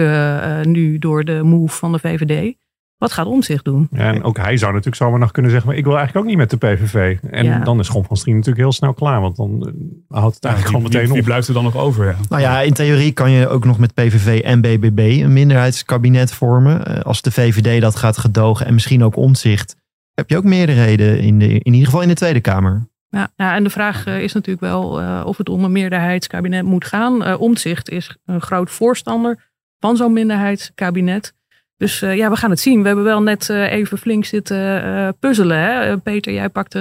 nu 0.66 0.98
door 0.98 1.24
de 1.24 1.42
move 1.42 1.76
van 1.76 1.92
de 1.92 1.98
VVD. 1.98 2.56
Wat 3.02 3.12
gaat 3.12 3.26
Omzicht 3.26 3.64
doen? 3.64 3.88
Ja, 3.90 4.12
en 4.12 4.22
ook 4.22 4.36
hij 4.36 4.56
zou 4.56 4.70
natuurlijk 4.70 5.02
zomaar 5.02 5.18
nog 5.18 5.30
kunnen 5.30 5.50
zeggen, 5.50 5.68
maar 5.68 5.78
ik 5.78 5.84
wil 5.84 5.96
eigenlijk 5.96 6.24
ook 6.24 6.30
niet 6.30 6.40
met 6.40 6.50
de 6.50 6.56
PVV. 6.56 7.18
En 7.30 7.44
ja. 7.44 7.58
dan 7.58 7.78
is 7.78 7.88
Gom 7.88 8.04
van 8.04 8.16
Strien 8.16 8.34
natuurlijk 8.34 8.62
heel 8.62 8.72
snel 8.72 8.94
klaar, 8.94 9.20
want 9.20 9.36
dan 9.36 9.50
uh, 9.50 10.18
houdt 10.18 10.34
het 10.34 10.44
eigenlijk 10.44 10.56
ja, 10.56 10.64
gewoon 10.64 10.82
meteen 10.82 11.00
wie, 11.00 11.08
op. 11.08 11.14
Wie 11.14 11.24
blijft 11.24 11.48
er 11.48 11.54
dan 11.54 11.64
nog 11.64 11.76
over? 11.76 12.06
Ja. 12.06 12.14
Nou 12.28 12.42
ja, 12.42 12.60
in 12.60 12.72
theorie 12.72 13.12
kan 13.12 13.30
je 13.30 13.48
ook 13.48 13.64
nog 13.64 13.78
met 13.78 13.94
PVV 13.94 14.40
en 14.40 14.60
BBB 14.60 14.98
een 14.98 15.32
minderheidskabinet 15.32 16.32
vormen. 16.32 16.90
Uh, 16.90 17.00
als 17.00 17.22
de 17.22 17.30
VVD 17.30 17.80
dat 17.80 17.96
gaat 17.96 18.18
gedogen 18.18 18.66
en 18.66 18.74
misschien 18.74 19.04
ook 19.04 19.16
Omzicht, 19.16 19.76
heb 20.14 20.30
je 20.30 20.36
ook 20.36 20.44
meerderheden 20.44 21.20
in, 21.20 21.38
de, 21.38 21.48
in 21.48 21.72
ieder 21.72 21.84
geval 21.84 22.02
in 22.02 22.08
de 22.08 22.14
Tweede 22.14 22.40
Kamer. 22.40 22.88
Ja, 23.08 23.28
ja, 23.36 23.54
en 23.54 23.64
de 23.64 23.70
vraag 23.70 24.06
uh, 24.06 24.22
is 24.22 24.32
natuurlijk 24.32 24.66
wel 24.66 25.00
uh, 25.00 25.22
of 25.24 25.36
het 25.36 25.48
om 25.48 25.64
een 25.64 25.72
meerderheidskabinet 25.72 26.64
moet 26.64 26.84
gaan. 26.84 27.28
Uh, 27.28 27.40
Omtzigt 27.40 27.90
is 27.90 28.16
een 28.24 28.40
groot 28.40 28.70
voorstander 28.70 29.50
van 29.78 29.96
zo'n 29.96 30.12
minderheidskabinet. 30.12 31.34
Dus 31.82 32.02
uh, 32.02 32.16
ja, 32.16 32.30
we 32.30 32.36
gaan 32.36 32.50
het 32.50 32.60
zien. 32.60 32.80
We 32.80 32.86
hebben 32.86 33.04
wel 33.04 33.22
net 33.22 33.48
uh, 33.48 33.72
even 33.72 33.98
flink 33.98 34.24
zitten 34.24 34.84
uh, 34.86 35.08
puzzelen. 35.18 35.58
Hè? 35.58 35.98
Peter, 35.98 36.32
jij 36.32 36.48
pakte 36.48 36.78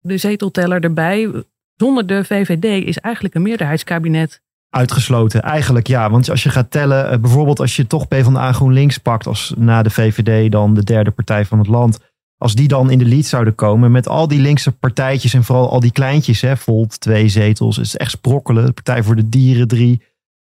de 0.00 0.16
zetelteller 0.16 0.80
erbij. 0.80 1.30
Zonder 1.76 2.06
de 2.06 2.24
VVD 2.24 2.86
is 2.86 2.98
eigenlijk 2.98 3.34
een 3.34 3.42
meerderheidskabinet 3.42 4.42
Uitgesloten, 4.70 5.42
eigenlijk 5.42 5.86
ja. 5.86 6.10
Want 6.10 6.30
als 6.30 6.42
je 6.42 6.50
gaat 6.50 6.70
tellen, 6.70 7.20
bijvoorbeeld 7.20 7.60
als 7.60 7.76
je 7.76 7.86
toch 7.86 8.08
PvdA 8.08 8.52
GroenLinks 8.52 8.98
pakt 8.98 9.26
als 9.26 9.54
na 9.56 9.82
de 9.82 9.90
VVD 9.90 10.52
dan 10.52 10.74
de 10.74 10.84
derde 10.84 11.10
partij 11.10 11.44
van 11.44 11.58
het 11.58 11.68
land. 11.68 11.98
Als 12.38 12.54
die 12.54 12.68
dan 12.68 12.90
in 12.90 12.98
de 12.98 13.04
lead 13.04 13.24
zouden 13.24 13.54
komen 13.54 13.92
met 13.92 14.08
al 14.08 14.28
die 14.28 14.40
linkse 14.40 14.72
partijtjes 14.72 15.34
en 15.34 15.44
vooral 15.44 15.70
al 15.70 15.80
die 15.80 15.92
kleintjes, 15.92 16.40
hè, 16.40 16.56
Volt 16.56 17.00
twee 17.00 17.28
zetels, 17.28 17.76
het 17.76 17.86
is 17.86 17.96
echt 17.96 18.10
sprokkelen. 18.10 18.74
Partij 18.74 19.02
voor 19.02 19.16
de 19.16 19.28
Dieren 19.28 19.68
drie, 19.68 20.02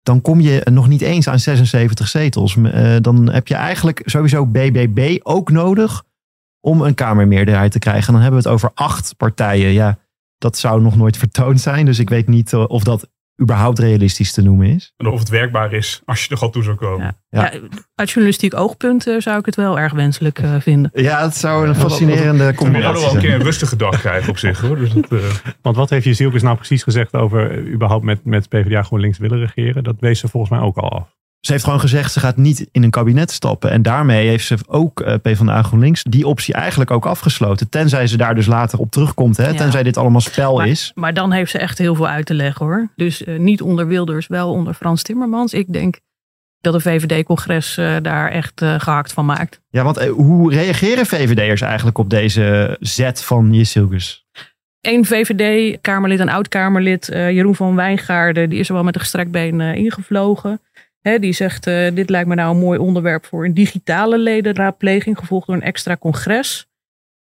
dan 0.06 0.22
kom 0.22 0.40
je 0.40 0.62
nog 0.72 0.88
niet 0.88 1.02
eens 1.02 1.28
aan 1.28 1.40
76 1.40 2.08
zetels. 2.08 2.56
Uh, 2.56 2.96
dan 3.02 3.32
heb 3.32 3.48
je 3.48 3.56
eigenlijk 3.56 4.02
sowieso 4.06 4.46
BBB 4.46 5.18
ook 5.24 5.52
nodig 5.52 6.04
om 6.60 6.82
een 6.82 6.94
Kamermeerderheid 6.94 7.72
te 7.72 7.80
krijgen. 7.80 8.14
Dan 8.14 8.22
hebben 8.22 8.42
we 8.42 8.48
het 8.48 8.56
over 8.56 8.72
acht 8.74 9.14
partijen. 9.18 9.72
Ja, 9.72 9.98
dat 10.38 10.58
zou 10.58 10.82
nog 10.82 10.96
nooit 10.96 11.18
vertoond 11.18 11.62
zijn. 11.62 11.86
Dus 11.86 12.00
ik 12.00 12.10
weet 12.10 12.28
niet 12.28 12.52
uh, 12.52 12.64
of 12.68 12.84
dat 12.84 13.10
überhaupt 13.42 13.80
realistisch 13.80 14.32
te 14.32 14.42
noemen 14.42 14.68
is. 14.68 14.94
En 14.98 15.08
of 15.08 15.20
het 15.20 15.30
werkbaar 15.30 15.74
is 15.74 16.02
als 16.06 16.26
je 16.26 16.36
er 16.36 16.42
al 16.42 16.50
toe 16.50 16.64
zou 16.64 16.76
komen. 16.76 17.06
Ja. 17.06 17.42
Ja. 17.42 17.54
ja 17.54 17.60
uit 17.96 18.10
journalistiek 18.10 18.54
oogpunt 18.54 19.08
uh, 19.08 19.20
zou 19.20 19.40
ik 19.40 19.46
het 19.46 19.56
wel 19.56 19.80
erg 19.80 19.94
wenselijk 19.94 20.40
uh, 20.40 20.56
vinden. 20.60 20.92
Ja, 20.94 21.24
het 21.24 21.36
zou 21.36 21.68
een 21.68 21.76
fascinerende 21.76 22.54
combinatie 22.54 23.00
zijn. 23.00 23.04
We 23.04 23.06
wel 23.06 23.16
een 23.16 23.22
keer 23.22 23.34
een 23.34 23.44
rustige 23.44 23.76
dag 23.76 24.00
krijgen 24.00 24.30
op 24.30 24.38
zich 24.38 24.62
hoor. 24.62 24.78
Dus 24.78 24.94
dat, 24.94 25.12
uh... 25.12 25.20
Want 25.62 25.76
wat 25.76 25.90
heeft 25.90 26.06
Jezielkes 26.06 26.42
nou 26.42 26.56
precies 26.56 26.84
gezegd 26.84 27.14
over 27.14 27.68
überhaupt 27.68 28.04
met, 28.04 28.26
met 28.26 28.50
PvdA 28.50 28.84
GroenLinks 28.84 29.18
willen 29.18 29.40
regeren? 29.40 29.84
Dat 29.84 29.96
wees 30.00 30.20
ze 30.20 30.28
volgens 30.28 30.52
mij 30.52 30.62
ook 30.62 30.78
al 30.78 30.90
af. 30.90 31.16
Ze 31.46 31.52
heeft 31.52 31.64
gewoon 31.64 31.80
gezegd, 31.80 32.12
ze 32.12 32.20
gaat 32.20 32.38
niet 32.38 32.68
in 32.72 32.84
een 32.84 32.90
kabinet 32.90 33.32
stappen. 33.32 33.72
En 33.72 33.82
daarmee 33.82 34.28
heeft 34.28 34.46
ze 34.46 34.58
ook 34.68 35.02
uh, 35.02 35.14
PvdA 35.22 35.64
GroenLinks 35.64 36.04
die 36.04 36.28
optie 36.28 36.54
eigenlijk 36.54 36.92
ook 36.92 37.06
afgesloten. 37.06 37.70
Tenzij 37.70 38.08
ze 38.08 38.18
daar 38.18 38.36
dus 38.36 38.46
later 38.46 38.80
op 38.80 38.92
terugkomt. 38.92 39.38
Hè? 39.38 39.48
Ja. 39.48 39.54
Tenzij 39.54 39.84
dit 39.84 39.98
allemaal 39.98 40.22
spel 40.22 40.58
maar, 40.58 40.68
is. 40.68 40.92
Maar 40.96 41.14
dan 41.14 41.32
heeft 41.32 41.52
ze 41.52 41.58
echt 41.58 41.78
heel 41.78 41.96
veel 41.96 42.08
uit 42.08 42.26
te 42.26 42.34
leggen 42.34 42.66
hoor. 42.66 42.90
Dus 42.96 43.22
uh, 43.22 43.40
niet 43.40 43.62
onder 43.62 43.88
Wilders, 43.88 44.28
wel 44.28 44.52
onder 44.52 44.74
Frans 44.74 45.02
Timmermans. 45.02 45.54
Ik 45.54 45.74
denk 45.74 46.00
dat 46.62 46.74
een 46.74 46.82
VVD-congres 46.82 47.78
uh, 47.78 47.96
daar 48.02 48.30
echt 48.30 48.62
gehakt 48.78 49.14
van 49.14 49.26
maakt. 49.26 49.62
Ja, 49.70 49.84
want 49.84 50.04
hoe 50.06 50.54
reageren 50.54 51.06
VVD'ers 51.06 51.62
eigenlijk 51.62 51.98
op 51.98 52.10
deze 52.10 52.78
zet 52.80 53.24
van 53.24 53.54
Jezilgus? 53.54 54.26
Eén 54.82 55.06
VVD-kamerlid, 55.06 56.20
een 56.20 56.30
oud-kamerlid, 56.30 57.06
Jeroen 57.12 57.56
van 57.56 57.76
Wijngaarden, 57.76 58.50
die 58.50 58.60
is 58.60 58.68
er 58.68 58.74
wel 58.74 58.84
met 58.84 58.96
een 58.96 59.02
gestrekt 59.02 59.32
been 59.32 59.62
ingevlogen. 59.62 60.60
He, 61.10 61.20
die 61.20 61.34
zegt, 61.34 61.68
uh, 61.68 61.88
dit 61.94 62.10
lijkt 62.10 62.28
me 62.28 62.36
nou 62.36 62.56
een 62.56 62.62
mooi 62.62 62.80
onderwerp 62.80 63.26
voor 63.26 63.46
een 63.46 63.54
digitale 63.54 64.18
ledenraadpleging, 64.18 65.18
gevolgd 65.18 65.48
door 65.48 65.56
een 65.56 65.62
extra 65.62 65.98
congres. 65.98 66.68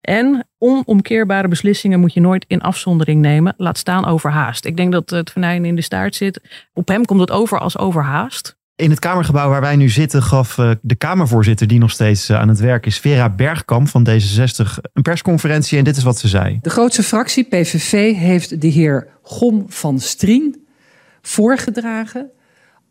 En 0.00 0.48
onomkeerbare 0.58 1.48
beslissingen 1.48 2.00
moet 2.00 2.12
je 2.12 2.20
nooit 2.20 2.44
in 2.48 2.60
afzondering 2.60 3.20
nemen, 3.20 3.54
laat 3.56 3.78
staan 3.78 4.06
overhaast. 4.06 4.64
Ik 4.64 4.76
denk 4.76 4.92
dat 4.92 5.10
het 5.10 5.30
venijn 5.30 5.64
in 5.64 5.74
de 5.74 5.82
staart 5.82 6.14
zit. 6.14 6.40
Op 6.72 6.88
hem 6.88 7.04
komt 7.04 7.20
het 7.20 7.30
over 7.30 7.58
als 7.58 7.78
overhaast. 7.78 8.56
In 8.76 8.90
het 8.90 8.98
Kamergebouw 8.98 9.48
waar 9.48 9.60
wij 9.60 9.76
nu 9.76 9.88
zitten 9.88 10.22
gaf 10.22 10.58
uh, 10.58 10.70
de 10.82 10.94
Kamervoorzitter, 10.94 11.66
die 11.66 11.78
nog 11.78 11.90
steeds 11.90 12.30
uh, 12.30 12.40
aan 12.40 12.48
het 12.48 12.60
werk 12.60 12.86
is, 12.86 12.98
Vera 12.98 13.30
Bergkamp 13.30 13.88
van 13.88 14.08
D66, 14.08 14.66
een 14.92 15.02
persconferentie. 15.02 15.78
En 15.78 15.84
dit 15.84 15.96
is 15.96 16.02
wat 16.02 16.18
ze 16.18 16.28
zei. 16.28 16.58
De 16.60 16.70
grootste 16.70 17.02
fractie, 17.02 17.44
PVV, 17.44 18.14
heeft 18.16 18.60
de 18.60 18.68
heer 18.68 19.08
Gom 19.22 19.64
van 19.68 19.98
Strien 19.98 20.66
voorgedragen. 21.22 22.30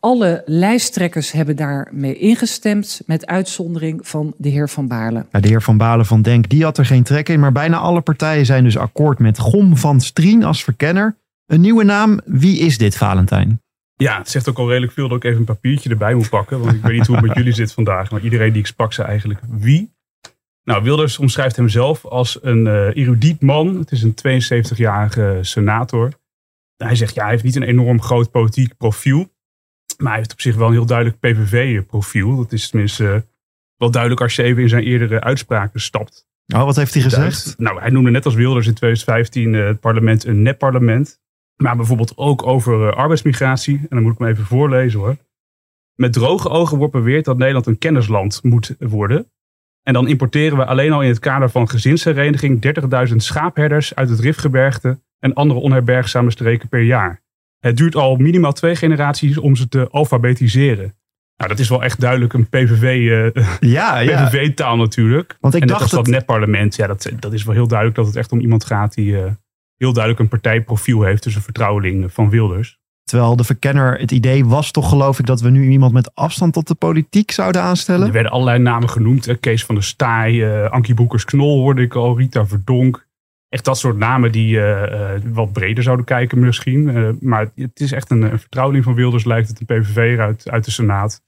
Alle 0.06 0.42
lijsttrekkers 0.46 1.32
hebben 1.32 1.56
daarmee 1.56 2.18
ingestemd, 2.18 3.02
met 3.06 3.26
uitzondering 3.26 4.08
van 4.08 4.34
de 4.38 4.50
heer 4.50 4.70
Van 4.70 4.88
Baarle. 4.88 5.26
Ja, 5.32 5.40
de 5.40 5.48
heer 5.48 5.62
Van 5.62 5.78
Baarle 5.78 6.06
van 6.06 6.22
Denk, 6.22 6.50
die 6.50 6.64
had 6.64 6.78
er 6.78 6.86
geen 6.86 7.04
trek 7.04 7.30
in, 7.30 7.40
maar 7.40 7.52
bijna 7.52 7.78
alle 7.78 8.02
partijen 8.02 8.46
zijn 8.46 8.64
dus 8.64 8.78
akkoord 8.78 9.20
met 9.20 9.40
Gom 9.40 9.78
van 9.78 10.02
Strien 10.02 10.44
als 10.44 10.64
verkenner. 10.64 11.18
Een 11.46 11.62
nieuwe 11.62 11.84
naam, 11.84 12.20
wie 12.26 12.60
is 12.60 12.78
dit, 12.78 12.98
Valentijn? 12.98 13.62
Ja, 13.96 14.18
het 14.18 14.30
zegt 14.30 14.50
ook 14.50 14.58
al 14.58 14.68
redelijk 14.68 14.94
veel 14.94 15.08
dat 15.08 15.18
ik 15.18 15.24
even 15.24 15.40
een 15.40 15.46
papiertje 15.46 15.90
erbij 15.90 16.14
moet 16.14 16.30
pakken, 16.30 16.60
want 16.60 16.74
ik 16.74 16.82
weet 16.82 16.98
niet 16.98 17.08
hoe 17.08 17.16
het 17.16 17.26
met 17.26 17.38
jullie 17.38 17.54
zit 17.54 17.74
vandaag, 17.74 18.12
maar 18.12 18.22
iedereen 18.22 18.52
die 18.52 18.62
ik 18.62 18.68
sprak 18.68 18.94
zei 18.94 19.08
eigenlijk 19.08 19.40
wie. 19.50 19.94
Nou, 20.64 20.84
Wilders 20.84 21.18
omschrijft 21.18 21.56
hemzelf 21.56 22.06
als 22.06 22.40
een 22.42 22.66
uh, 22.66 22.96
erudiet 22.96 23.42
man. 23.42 23.76
Het 23.78 23.92
is 23.92 24.04
een 24.04 24.16
72-jarige 24.16 25.38
senator. 25.42 26.12
Hij 26.78 26.96
zegt, 26.96 27.16
ja, 27.16 27.22
hij 27.22 27.32
heeft 27.32 27.44
niet 27.44 27.56
een 27.56 27.64
enorm 27.64 28.02
groot 28.02 28.32
politiek 28.32 28.78
profiel. 28.78 29.32
Maar 30.04 30.12
hij 30.12 30.22
heeft 30.22 30.34
op 30.34 30.42
zich 30.42 30.56
wel 30.56 30.68
een 30.68 30.74
heel 30.74 30.86
duidelijk 30.86 31.20
PVV-profiel. 31.20 32.36
Dat 32.36 32.52
is 32.52 32.70
tenminste 32.70 33.26
wel 33.78 33.92
duidelijk 33.92 34.22
als 34.22 34.36
je 34.36 34.44
even 34.44 34.62
in 34.62 34.70
zijn 34.70 34.84
eerdere 34.84 35.22
uitspraken 35.22 35.82
stapt. 35.82 36.28
Oh, 36.56 36.64
wat 36.64 36.76
heeft 36.76 36.94
hij 36.94 37.04
gezegd? 37.04 37.56
Nou, 37.58 37.80
hij 37.80 37.90
noemde 37.90 38.12
net 38.12 38.26
als 38.26 38.36
Wilders 38.36 38.68
in 38.68 38.74
2015 38.74 39.54
het 39.54 39.80
parlement 39.80 40.26
een 40.26 40.42
nepparlement. 40.42 41.20
Maar 41.56 41.76
bijvoorbeeld 41.76 42.18
ook 42.18 42.46
over 42.46 42.94
arbeidsmigratie. 42.94 43.78
En 43.78 43.88
dan 43.90 44.02
moet 44.02 44.14
ik 44.14 44.20
hem 44.20 44.28
even 44.28 44.46
voorlezen 44.46 45.00
hoor. 45.00 45.18
Met 45.96 46.14
droge 46.14 46.50
ogen 46.50 46.78
wordt 46.78 46.94
beweerd 46.94 47.26
dat 47.26 47.38
Nederland 47.38 47.66
een 47.66 47.78
kennisland 47.78 48.40
moet 48.44 48.76
worden. 48.80 49.32
En 49.84 49.94
dan 49.94 50.08
importeren 50.08 50.58
we 50.58 50.66
alleen 50.66 50.92
al 50.92 51.02
in 51.02 51.10
het 51.10 51.20
kader 51.20 51.50
van 51.50 51.70
gezinshereniging 51.70 52.74
30.000 53.10 53.16
schaapherders 53.16 53.96
uit 53.96 54.10
het 54.10 54.20
Rifgebergte 54.20 55.00
en 55.20 55.34
andere 55.34 55.60
onherbergzame 55.60 56.32
streken 56.32 56.70
per 56.70 56.82
jaar. 56.82 57.23
Het 57.64 57.78
duurt 57.78 57.96
al 57.96 58.16
minimaal 58.16 58.54
twee 58.54 58.76
generaties 58.76 59.38
om 59.38 59.56
ze 59.56 59.68
te 59.68 59.88
alfabetiseren. 59.90 60.96
Nou, 61.38 61.50
dat 61.50 61.60
is 61.60 61.70
wel 61.70 61.84
echt 61.84 62.00
duidelijk 62.00 62.34
een 62.34 62.50
PVV, 62.50 62.84
uh, 62.84 63.46
ja, 63.76 64.00
ja. 64.00 64.28
PVV-taal 64.28 64.78
natuurlijk. 64.78 65.38
Want 65.40 65.56
ik 65.56 65.62
en 65.62 65.68
dacht 65.68 65.80
dat, 65.80 65.90
dat 65.90 66.08
netparlement, 66.08 66.76
ja, 66.76 66.88
dat, 66.88 67.12
dat 67.20 67.34
is 67.34 67.44
wel 67.44 67.54
heel 67.54 67.68
duidelijk 67.68 67.98
dat 67.98 68.08
het 68.08 68.16
echt 68.16 68.32
om 68.32 68.40
iemand 68.40 68.66
gaat 68.66 68.94
die 68.94 69.12
uh, 69.12 69.26
heel 69.78 69.94
duidelijk 69.94 70.24
een 70.24 70.30
partijprofiel 70.30 71.04
heeft. 71.04 71.24
Dus 71.24 71.36
een 71.36 71.42
vertrouweling 71.42 72.14
van 72.14 72.30
Wilders. 72.30 72.80
Terwijl 73.04 73.36
de 73.36 73.44
verkenner, 73.44 74.00
het 74.00 74.12
idee 74.12 74.46
was 74.46 74.72
toch 74.72 74.90
geloof 74.90 75.20
ik 75.20 75.26
dat 75.26 75.42
we 75.42 75.50
nu 75.50 75.70
iemand 75.70 75.94
met 75.94 76.16
afstand 76.16 76.54
tot 76.54 76.68
de 76.68 76.76
politiek 76.76 77.32
zouden 77.32 77.62
aanstellen. 77.62 78.08
Er 78.08 78.14
werden 78.14 78.32
allerlei 78.32 78.60
namen 78.60 78.90
genoemd. 78.90 79.26
Hè? 79.26 79.36
Kees 79.36 79.66
van 79.66 79.76
der 79.76 79.84
Staaij, 79.84 80.34
uh, 80.34 80.70
Ankie 80.70 80.94
Boekers-Knol 80.94 81.60
hoorde 81.60 81.82
ik 81.82 81.96
al, 81.96 82.18
Rita 82.18 82.46
Verdonk. 82.46 83.08
Echt 83.54 83.66
dat 83.66 83.78
soort 83.78 83.98
namen 83.98 84.32
die 84.32 84.56
uh, 84.56 84.84
wat 85.26 85.54
breder 85.54 85.84
zouden 85.84 86.06
kijken 86.06 86.40
misschien. 86.40 87.18
maar 87.22 87.52
het 87.56 87.80
is 87.80 87.92
echt 87.92 88.12
een, 88.12 88.40
vertrouweling 88.40 88.84
van 88.84 88.94
Wilders 88.94 89.24
lijkt 89.24 89.48
het, 89.48 89.60
een 89.60 89.66
PVV 89.66 90.20
uit, 90.20 90.50
uit 90.50 90.66
de 90.66 90.72
Senaat. 90.72 91.22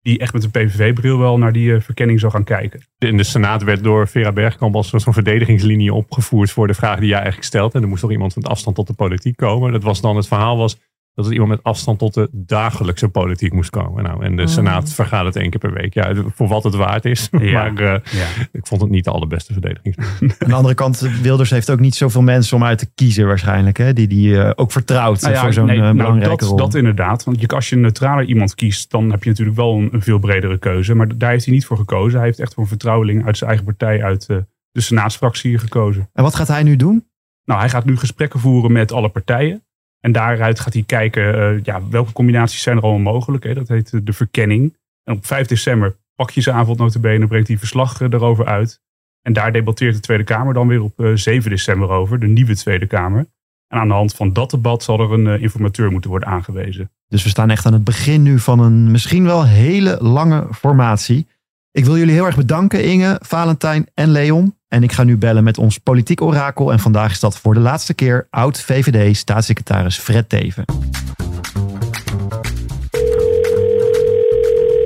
Die 0.00 0.18
echt 0.18 0.32
met 0.32 0.44
een 0.44 0.50
PVV-bril 0.50 1.18
wel 1.18 1.38
naar 1.38 1.52
die 1.52 1.80
verkenning 1.80 2.20
zou 2.20 2.32
gaan 2.32 2.44
kijken. 2.44 2.80
In 2.98 3.16
de 3.16 3.24
Senaat 3.24 3.62
werd 3.62 3.84
door 3.84 4.08
Vera 4.08 4.32
Bergkamp 4.32 4.74
als 4.74 4.90
zo'n 4.90 5.12
verdedigingslinie 5.12 5.94
opgevoerd 5.94 6.50
voor 6.50 6.66
de 6.66 6.74
vraag 6.74 6.98
die 6.98 7.08
jij 7.08 7.18
eigenlijk 7.18 7.46
stelt. 7.46 7.74
En 7.74 7.82
er 7.82 7.88
moest 7.88 8.00
toch 8.00 8.10
iemand 8.10 8.36
met 8.36 8.46
afstand 8.46 8.76
tot 8.76 8.86
de 8.86 8.92
politiek 8.92 9.36
komen. 9.36 9.72
Dat 9.72 9.82
was 9.82 10.00
dan 10.00 10.16
het 10.16 10.26
verhaal 10.26 10.56
was 10.56 10.78
dat 11.14 11.24
het 11.24 11.34
iemand 11.34 11.50
met 11.50 11.62
afstand 11.62 11.98
tot 11.98 12.14
de 12.14 12.28
dagelijkse 12.32 13.08
politiek 13.08 13.52
moest 13.52 13.70
komen. 13.70 14.02
Nou, 14.02 14.24
en 14.24 14.36
de 14.36 14.42
oh. 14.42 14.48
Senaat 14.48 14.92
vergaat 14.92 15.24
het 15.24 15.36
één 15.36 15.50
keer 15.50 15.60
per 15.60 15.72
week. 15.72 15.94
Ja, 15.94 16.14
voor 16.34 16.48
wat 16.48 16.64
het 16.64 16.74
waard 16.74 17.04
is. 17.04 17.28
maar 17.30 17.80
uh, 17.80 17.88
ja. 17.88 18.26
ik 18.52 18.66
vond 18.66 18.80
het 18.80 18.90
niet 18.90 19.04
de 19.04 19.10
allerbeste 19.10 19.52
verdediging. 19.52 19.96
Aan 20.20 20.48
de 20.48 20.54
andere 20.54 20.74
kant, 20.74 21.00
Wilders 21.22 21.50
heeft 21.50 21.70
ook 21.70 21.80
niet 21.80 21.94
zoveel 21.94 22.22
mensen 22.22 22.56
om 22.56 22.64
uit 22.64 22.78
te 22.78 22.90
kiezen 22.94 23.26
waarschijnlijk. 23.26 23.76
Hè? 23.76 23.92
Die 23.92 24.06
die 24.06 24.28
uh, 24.28 24.50
ook 24.54 24.72
vertrouwt 24.72 25.20
nou 25.20 25.34
ja, 25.34 25.40
voor 25.40 25.52
zo'n 25.52 25.66
nee, 25.66 25.76
uh, 25.76 25.90
belangrijke 25.90 26.28
dat, 26.28 26.48
rol. 26.48 26.56
Dat 26.56 26.74
inderdaad. 26.74 27.24
Want 27.24 27.40
je, 27.40 27.46
als 27.46 27.68
je 27.68 27.74
een 27.74 27.82
neutrale 27.82 28.24
iemand 28.24 28.54
kiest, 28.54 28.90
dan 28.90 29.10
heb 29.10 29.22
je 29.22 29.30
natuurlijk 29.30 29.56
wel 29.56 29.74
een, 29.74 29.88
een, 29.92 30.02
veel 30.02 30.18
bredere 30.18 30.58
keuze. 30.58 30.94
Maar 30.94 31.18
daar 31.18 31.30
heeft 31.30 31.44
hij 31.44 31.54
niet 31.54 31.66
voor 31.66 31.76
gekozen. 31.76 32.18
Hij 32.18 32.26
heeft 32.26 32.40
echt 32.40 32.54
voor 32.54 32.62
een 32.62 32.68
vertrouweling 32.68 33.26
uit 33.26 33.36
zijn 33.36 33.50
eigen 33.50 33.68
partij, 33.68 34.02
uit 34.02 34.26
de 34.26 34.80
Senaatsfractie 34.80 35.58
gekozen. 35.58 36.10
En 36.12 36.22
wat 36.22 36.34
gaat 36.34 36.48
hij 36.48 36.62
nu 36.62 36.76
doen? 36.76 37.06
Nou, 37.44 37.60
hij 37.60 37.68
gaat 37.68 37.84
nu 37.84 37.96
gesprekken 37.96 38.40
voeren 38.40 38.72
met 38.72 38.92
alle 38.92 39.08
partijen. 39.08 39.62
En 40.04 40.12
daaruit 40.12 40.60
gaat 40.60 40.72
hij 40.72 40.82
kijken 40.82 41.54
uh, 41.54 41.64
ja, 41.64 41.88
welke 41.88 42.12
combinaties 42.12 42.62
zijn 42.62 42.76
er 42.76 42.82
allemaal 42.82 43.12
mogelijk. 43.12 43.44
Hè? 43.44 43.54
Dat 43.54 43.68
heet 43.68 44.06
de 44.06 44.12
verkenning. 44.12 44.76
En 45.04 45.14
op 45.14 45.26
5 45.26 45.46
december 45.46 45.96
pakjesavond 46.14 46.78
notabene 46.78 47.26
brengt 47.26 47.48
hij 47.48 47.58
verslag 47.58 48.00
erover 48.00 48.46
uit. 48.46 48.80
En 49.22 49.32
daar 49.32 49.52
debatteert 49.52 49.94
de 49.94 50.00
Tweede 50.00 50.24
Kamer 50.24 50.54
dan 50.54 50.68
weer 50.68 50.82
op 50.82 51.00
uh, 51.00 51.16
7 51.16 51.50
december 51.50 51.88
over, 51.88 52.20
de 52.20 52.26
nieuwe 52.26 52.56
Tweede 52.56 52.86
Kamer. 52.86 53.26
En 53.68 53.78
aan 53.78 53.88
de 53.88 53.94
hand 53.94 54.14
van 54.14 54.32
dat 54.32 54.50
debat 54.50 54.82
zal 54.82 55.00
er 55.00 55.12
een 55.12 55.40
informateur 55.40 55.90
moeten 55.90 56.10
worden 56.10 56.28
aangewezen. 56.28 56.90
Dus 57.08 57.22
we 57.22 57.28
staan 57.28 57.50
echt 57.50 57.66
aan 57.66 57.72
het 57.72 57.84
begin 57.84 58.22
nu 58.22 58.38
van 58.38 58.58
een 58.58 58.90
misschien 58.90 59.24
wel 59.24 59.46
hele 59.46 59.98
lange 60.00 60.46
formatie. 60.54 61.26
Ik 61.70 61.84
wil 61.84 61.98
jullie 61.98 62.14
heel 62.14 62.26
erg 62.26 62.36
bedanken, 62.36 62.84
Inge, 62.84 63.18
Valentijn 63.22 63.86
en 63.94 64.10
Leon. 64.10 64.56
En 64.72 64.82
ik 64.82 64.92
ga 64.92 65.04
nu 65.04 65.16
bellen 65.16 65.44
met 65.44 65.58
ons 65.58 65.78
politiek 65.78 66.20
orakel. 66.20 66.72
En 66.72 66.78
vandaag 66.78 67.10
is 67.10 67.20
dat 67.20 67.38
voor 67.38 67.54
de 67.54 67.60
laatste 67.60 67.94
keer 67.94 68.26
oud-VVD-staatssecretaris 68.30 69.98
Fred 69.98 70.28
Teven. 70.28 70.64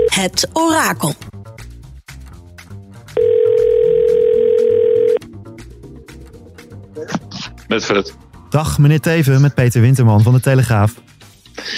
Het 0.07 0.49
orakel. 0.53 1.15
Met 7.69 7.85
Fred. 7.85 8.17
Dag 8.51 8.79
meneer 8.79 9.01
Teven, 9.01 9.41
met 9.41 9.55
Peter 9.55 9.81
Winterman 9.81 10.23
van 10.23 10.33
de 10.33 10.41
Telegraaf. 10.41 10.95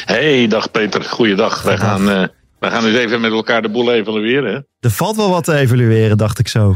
Hey, 0.04 0.46
dag 0.46 0.70
Peter. 0.70 1.04
Goeiedag. 1.04 1.62
Wij 1.62 1.76
gaan, 1.76 2.08
uh, 2.08 2.24
wij 2.58 2.70
gaan 2.70 2.84
eens 2.84 2.96
even 2.96 3.20
met 3.20 3.32
elkaar 3.32 3.62
de 3.62 3.70
boel 3.70 3.92
evalueren. 3.92 4.54
Hè? 4.54 4.60
Er 4.80 4.90
valt 4.90 5.16
wel 5.16 5.30
wat 5.30 5.44
te 5.44 5.54
evalueren, 5.54 6.16
dacht 6.16 6.38
ik 6.38 6.48
zo. 6.48 6.74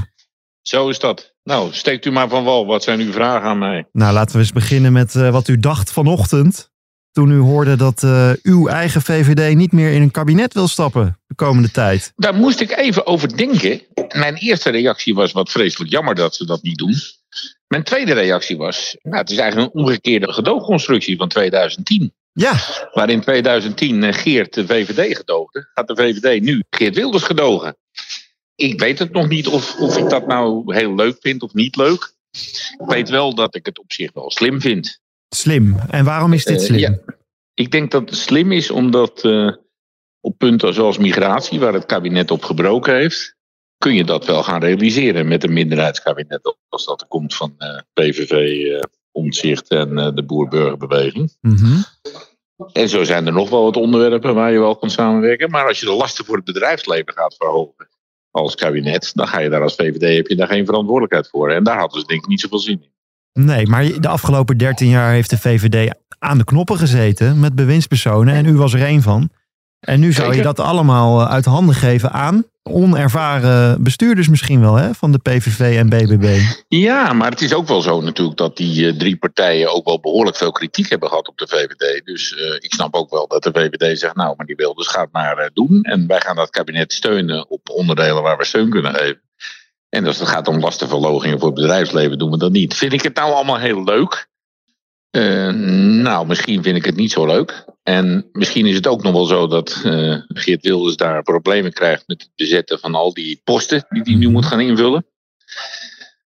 Zo 0.62 0.88
is 0.88 0.98
dat. 0.98 1.34
Nou, 1.42 1.72
steekt 1.72 2.04
u 2.04 2.10
maar 2.10 2.28
van 2.28 2.44
wal. 2.44 2.66
Wat 2.66 2.82
zijn 2.82 3.00
uw 3.00 3.12
vragen 3.12 3.48
aan 3.48 3.58
mij? 3.58 3.88
Nou, 3.92 4.12
laten 4.12 4.32
we 4.32 4.38
eens 4.38 4.52
beginnen 4.52 4.92
met 4.92 5.14
uh, 5.14 5.30
wat 5.30 5.48
u 5.48 5.58
dacht 5.58 5.92
vanochtend. 5.92 6.70
Toen 7.12 7.30
u 7.30 7.38
hoorde 7.38 7.76
dat 7.76 8.02
uh, 8.02 8.30
uw 8.42 8.68
eigen 8.68 9.02
VVD 9.02 9.54
niet 9.56 9.72
meer 9.72 9.92
in 9.92 10.02
een 10.02 10.10
kabinet 10.10 10.54
wil 10.54 10.68
stappen 10.68 11.20
de 11.26 11.34
komende 11.34 11.70
tijd. 11.70 12.12
Daar 12.16 12.34
moest 12.34 12.60
ik 12.60 12.76
even 12.76 13.06
over 13.06 13.36
denken. 13.36 13.80
Mijn 14.08 14.34
eerste 14.34 14.70
reactie 14.70 15.14
was 15.14 15.32
wat 15.32 15.50
vreselijk 15.50 15.90
jammer 15.90 16.14
dat 16.14 16.34
ze 16.34 16.46
dat 16.46 16.62
niet 16.62 16.78
doen. 16.78 16.94
Mijn 17.66 17.82
tweede 17.82 18.12
reactie 18.12 18.56
was, 18.56 18.96
nou, 19.02 19.16
het 19.16 19.30
is 19.30 19.38
eigenlijk 19.38 19.74
een 19.74 19.80
omgekeerde 19.80 20.32
gedoogconstructie 20.32 21.16
van 21.16 21.28
2010. 21.28 22.14
Ja. 22.32 22.54
Waar 22.92 23.10
in 23.10 23.20
2010 23.20 24.14
Geert 24.14 24.54
de 24.54 24.66
VVD 24.66 25.16
gedoogde, 25.16 25.70
gaat 25.74 25.88
de 25.88 25.96
VVD 25.96 26.42
nu 26.42 26.62
Geert 26.70 26.94
Wilders 26.94 27.22
gedogen 27.22 27.76
ik 28.54 28.80
weet 28.80 28.98
het 28.98 29.12
nog 29.12 29.28
niet 29.28 29.46
of, 29.46 29.80
of 29.80 29.96
ik 29.96 30.08
dat 30.08 30.26
nou 30.26 30.74
heel 30.74 30.94
leuk 30.94 31.16
vind 31.20 31.42
of 31.42 31.54
niet 31.54 31.76
leuk. 31.76 32.14
Ik 32.78 32.86
weet 32.86 33.08
wel 33.08 33.34
dat 33.34 33.54
ik 33.54 33.66
het 33.66 33.78
op 33.78 33.92
zich 33.92 34.12
wel 34.12 34.30
slim 34.30 34.60
vind. 34.60 35.00
Slim. 35.28 35.78
En 35.90 36.04
waarom 36.04 36.32
is 36.32 36.44
dit 36.44 36.58
eh, 36.60 36.64
slim? 36.64 36.78
ja, 36.78 36.98
ik 37.54 37.70
denk 37.70 37.90
dat 37.90 38.10
het 38.10 38.18
slim 38.18 38.52
is 38.52 38.70
omdat 38.70 39.24
uh, 39.24 39.52
op 40.20 40.38
punten 40.38 40.74
zoals 40.74 40.98
migratie, 40.98 41.60
waar 41.60 41.72
het 41.72 41.86
kabinet 41.86 42.30
op 42.30 42.42
gebroken 42.42 42.94
heeft, 42.94 43.36
kun 43.78 43.94
je 43.94 44.04
dat 44.04 44.26
wel 44.26 44.42
gaan 44.42 44.60
realiseren 44.60 45.28
met 45.28 45.44
een 45.44 45.52
minderheidskabinet. 45.52 46.56
Als 46.68 46.84
dat 46.84 47.00
er 47.00 47.06
komt 47.06 47.34
van 47.34 47.54
uh, 47.58 47.68
eh, 47.68 47.82
PVV, 47.92 48.66
Omtzigt 49.10 49.68
en 49.68 50.14
de 50.14 50.24
Boer-Burgerbeweging. 50.24 51.36
Mm 51.40 51.84
En 52.72 52.88
zo 52.88 53.04
zijn 53.04 53.26
er 53.26 53.32
nog 53.32 53.50
wel 53.50 53.62
wat 53.62 53.76
onderwerpen 53.76 54.34
waar 54.34 54.52
je 54.52 54.58
wel 54.58 54.76
kan 54.76 54.90
samenwerken. 54.90 55.50
Maar 55.50 55.66
als 55.66 55.80
je 55.80 55.86
de 55.86 55.92
lasten 55.92 56.24
voor 56.24 56.36
het 56.36 56.44
bedrijfsleven 56.44 57.12
gaat 57.12 57.34
verhogen 57.36 57.88
als 58.32 58.54
kabinet, 58.54 59.10
dan 59.14 59.28
ga 59.28 59.40
je 59.40 59.48
daar 59.48 59.62
als 59.62 59.74
VVD 59.74 60.16
heb 60.16 60.26
je 60.26 60.36
daar 60.36 60.46
geen 60.46 60.66
verantwoordelijkheid 60.66 61.28
voor. 61.28 61.50
En 61.50 61.64
daar 61.64 61.78
hadden 61.78 62.00
ze 62.00 62.06
denk 62.06 62.22
ik 62.22 62.28
niet 62.28 62.40
zoveel 62.40 62.58
zin 62.58 62.82
in. 62.82 62.90
Nee, 63.44 63.66
maar 63.66 64.00
de 64.00 64.08
afgelopen 64.08 64.56
13 64.56 64.88
jaar 64.88 65.12
heeft 65.12 65.30
de 65.30 65.38
VVD 65.38 65.94
aan 66.18 66.38
de 66.38 66.44
knoppen 66.44 66.78
gezeten 66.78 67.40
met 67.40 67.54
bewindspersonen 67.54 68.34
en 68.34 68.46
u 68.46 68.56
was 68.56 68.72
er 68.72 68.82
één 68.82 69.02
van. 69.02 69.30
En 69.80 70.00
nu 70.00 70.12
zou 70.12 70.34
je 70.34 70.42
dat 70.42 70.60
allemaal 70.60 71.20
eh, 71.20 71.30
uit 71.30 71.44
handen 71.44 71.74
geven 71.74 72.12
aan 72.12 72.44
onervaren 72.62 73.82
bestuurders 73.82 74.28
misschien 74.28 74.60
wel 74.60 74.74
hè, 74.74 74.94
van 74.94 75.12
de 75.12 75.18
PVV 75.18 75.76
en 75.76 75.88
BBB. 75.88 76.40
Ja, 76.68 77.12
maar 77.12 77.30
het 77.30 77.40
is 77.40 77.54
ook 77.54 77.68
wel 77.68 77.80
zo 77.80 78.00
natuurlijk 78.00 78.38
dat 78.38 78.56
die 78.56 78.86
uh, 78.86 78.98
drie 78.98 79.16
partijen 79.16 79.74
ook 79.74 79.84
wel 79.84 80.00
behoorlijk 80.00 80.36
veel 80.36 80.52
kritiek 80.52 80.90
hebben 80.90 81.08
gehad 81.08 81.28
op 81.28 81.38
de 81.38 81.48
VVD. 81.48 82.04
Dus 82.04 82.32
uh, 82.32 82.54
ik 82.54 82.72
snap 82.74 82.94
ook 82.94 83.10
wel 83.10 83.26
dat 83.26 83.42
de 83.42 83.50
VVD 83.52 83.98
zegt, 83.98 84.14
nou, 84.16 84.34
maar 84.36 84.46
die 84.46 84.56
wil 84.56 84.74
dus 84.74 84.86
gaat 84.86 85.08
maar 85.12 85.38
uh, 85.38 85.44
doen. 85.52 85.82
En 85.82 86.06
wij 86.06 86.20
gaan 86.20 86.36
dat 86.36 86.50
kabinet 86.50 86.92
steunen 86.92 87.50
op 87.50 87.70
onderdelen 87.70 88.22
waar 88.22 88.36
we 88.36 88.44
steun 88.44 88.70
kunnen 88.70 88.94
geven. 88.94 89.20
En 89.88 90.06
als 90.06 90.18
het 90.18 90.28
gaat 90.28 90.48
om 90.48 90.60
lastenverlogingen 90.60 91.38
voor 91.38 91.48
het 91.48 91.60
bedrijfsleven, 91.60 92.18
doen 92.18 92.30
we 92.30 92.38
dat 92.38 92.52
niet. 92.52 92.74
Vind 92.74 92.92
ik 92.92 93.02
het 93.02 93.14
nou 93.14 93.32
allemaal 93.32 93.58
heel 93.58 93.84
leuk? 93.84 94.30
Uh, 95.16 95.48
nou, 96.02 96.26
misschien 96.26 96.62
vind 96.62 96.76
ik 96.76 96.84
het 96.84 96.96
niet 96.96 97.12
zo 97.12 97.26
leuk. 97.26 97.64
En 97.82 98.28
misschien 98.32 98.66
is 98.66 98.74
het 98.74 98.86
ook 98.86 99.02
nog 99.02 99.12
wel 99.12 99.24
zo 99.24 99.46
dat 99.46 99.82
uh, 99.84 100.20
Geert 100.28 100.62
Wilders 100.62 100.96
daar 100.96 101.22
problemen 101.22 101.72
krijgt 101.72 102.04
met 102.06 102.22
het 102.22 102.30
bezetten 102.36 102.78
van 102.78 102.94
al 102.94 103.14
die 103.14 103.40
posten 103.44 103.86
die 103.88 104.02
hij 104.02 104.14
nu 104.14 104.28
moet 104.28 104.46
gaan 104.46 104.60
invullen. 104.60 105.06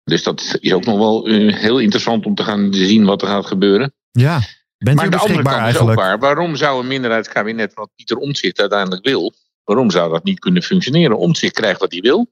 Dus 0.05 0.23
dat 0.23 0.59
is 0.61 0.73
ook 0.73 0.85
nog 0.85 0.99
wel 0.99 1.29
uh, 1.29 1.57
heel 1.57 1.79
interessant 1.79 2.27
om 2.27 2.35
te 2.35 2.43
gaan 2.43 2.75
zien 2.75 3.05
wat 3.05 3.23
er 3.23 3.29
gaat 3.29 3.47
gebeuren. 3.47 3.95
Ja, 4.11 4.41
bent 4.79 4.97
maar 4.97 5.11
de 5.11 5.17
andere 5.17 5.43
kant 5.43 5.57
eigenlijk? 5.57 5.85
is 5.85 5.91
ook 5.91 6.05
waar. 6.05 6.19
Waarom 6.19 6.57
zou 6.57 6.81
een 6.81 6.87
minderheidskabinet 6.87 7.75
wat 7.75 7.91
Pieter 7.97 8.17
Omtzigt 8.17 8.61
uiteindelijk 8.61 9.05
wil, 9.05 9.35
waarom 9.65 9.91
zou 9.91 10.13
dat 10.13 10.25
niet 10.25 10.39
kunnen 10.39 10.63
functioneren? 10.63 11.19
Omtzigt 11.19 11.55
krijgt 11.55 11.81
wat 11.81 11.93
hij 11.93 12.01
wil. 12.01 12.31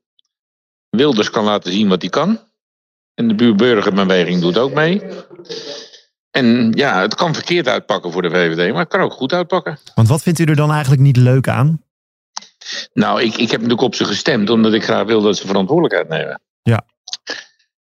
Wilders 0.91 1.31
kan 1.31 1.45
laten 1.45 1.73
zien 1.73 1.89
wat 1.89 2.01
hij 2.01 2.11
kan. 2.11 2.41
En 3.15 3.29
de 3.29 3.35
buurburgerbeweging 3.35 4.41
doet 4.41 4.59
ook 4.59 4.75
mee. 4.75 5.03
En 6.39 6.73
ja, 6.75 7.01
het 7.01 7.15
kan 7.15 7.35
verkeerd 7.35 7.69
uitpakken 7.69 8.13
voor 8.13 8.23
de 8.23 8.31
VVD, 8.31 8.73
maar 8.73 8.81
het 8.81 8.89
kan 8.89 9.01
ook 9.01 9.13
goed 9.13 9.33
uitpakken. 9.33 9.79
Want 9.95 10.09
wat 10.09 10.23
vindt 10.23 10.39
u 10.39 10.45
er 10.45 10.57
dan 10.57 10.71
eigenlijk 10.71 11.03
niet 11.03 11.17
leuk 11.17 11.49
aan? 11.49 11.83
Nou, 12.93 13.23
ik, 13.23 13.33
ik 13.35 13.51
heb 13.51 13.61
natuurlijk 13.61 13.81
op 13.81 13.95
ze 13.95 14.05
gestemd 14.05 14.51
omdat 14.51 14.73
ik 14.73 14.85
graag 14.85 15.07
wil 15.07 15.23
dat 15.23 15.37
ze 15.37 15.47
verantwoordelijkheid 15.47 16.09
nemen. 16.09 16.41
Ja. 16.63 16.85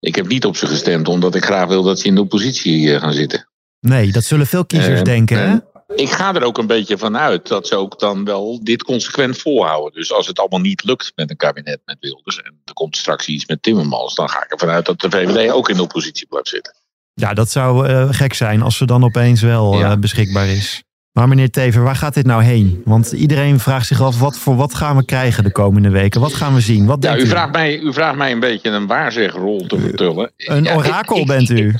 Ik 0.00 0.14
heb 0.14 0.26
niet 0.26 0.44
op 0.44 0.56
ze 0.56 0.66
gestemd, 0.66 1.08
omdat 1.08 1.34
ik 1.34 1.44
graag 1.44 1.68
wil 1.68 1.82
dat 1.82 1.98
ze 1.98 2.06
in 2.06 2.14
de 2.14 2.20
oppositie 2.20 2.94
eh, 2.94 3.00
gaan 3.00 3.12
zitten. 3.12 3.48
Nee, 3.80 4.12
dat 4.12 4.24
zullen 4.24 4.46
veel 4.46 4.66
kiezers 4.66 4.98
Eh, 4.98 5.04
denken. 5.04 5.38
Hè? 5.38 5.44
en 5.44 5.64
Ik 5.96 6.10
ga 6.10 6.34
er 6.34 6.42
ook 6.42 6.58
een 6.58 6.66
beetje 6.66 6.98
van 6.98 7.16
uit 7.16 7.48
dat 7.48 7.66
ze 7.66 7.76
ook 7.76 7.98
dan 7.98 8.24
wel 8.24 8.60
dit 8.64 8.82
consequent 8.82 9.38
volhouden. 9.38 9.92
Dus 9.92 10.12
als 10.12 10.26
het 10.26 10.38
allemaal 10.38 10.60
niet 10.60 10.84
lukt 10.84 11.12
met 11.14 11.30
een 11.30 11.36
kabinet 11.36 11.80
met 11.84 11.96
Wilders 12.00 12.42
en 12.42 12.60
er 12.64 12.74
komt 12.74 12.96
straks 12.96 13.26
iets 13.26 13.46
met 13.46 13.62
Timmermans, 13.62 14.14
dan 14.14 14.28
ga 14.28 14.44
ik 14.44 14.52
ervan 14.52 14.68
uit 14.68 14.86
dat 14.86 15.00
de 15.00 15.10
VVD 15.10 15.50
ook 15.50 15.68
in 15.68 15.76
de 15.76 15.82
oppositie 15.82 16.26
blijft 16.26 16.48
zitten. 16.48 16.74
Ja, 17.14 17.34
dat 17.34 17.50
zou 17.50 17.86
eh, 17.86 18.06
gek 18.10 18.34
zijn 18.34 18.62
als 18.62 18.76
ze 18.76 18.86
dan 18.86 19.04
opeens 19.04 19.40
wel 19.40 19.78
Ja. 19.78 19.90
eh, 19.90 19.96
beschikbaar 19.98 20.46
is. 20.48 20.82
Maar 21.12 21.28
meneer 21.28 21.50
Tever, 21.50 21.82
waar 21.82 21.96
gaat 21.96 22.14
dit 22.14 22.26
nou 22.26 22.42
heen? 22.42 22.82
Want 22.84 23.12
iedereen 23.12 23.58
vraagt 23.60 23.86
zich 23.86 24.00
af, 24.02 24.18
wat 24.18 24.38
voor 24.38 24.56
wat 24.56 24.74
gaan 24.74 24.96
we 24.96 25.04
krijgen 25.04 25.44
de 25.44 25.52
komende 25.52 25.90
weken? 25.90 26.20
Wat 26.20 26.34
gaan 26.34 26.54
we 26.54 26.60
zien? 26.60 26.86
Wat 26.86 27.02
Ja, 27.02 27.16
u 27.16 27.20
u? 27.20 27.26
vraagt, 27.26 27.52
mij, 27.52 27.78
u 27.78 27.92
vraagt 27.92 28.16
mij 28.16 28.32
een 28.32 28.40
beetje 28.40 28.70
een 28.70 28.86
waarzegrol 28.86 29.66
te 29.66 29.78
vertullen. 29.78 30.32
Een 30.36 30.64
Ja, 30.64 30.74
orakel 30.74 31.16
ik- 31.16 31.26
bent 31.26 31.50
u. 31.50 31.74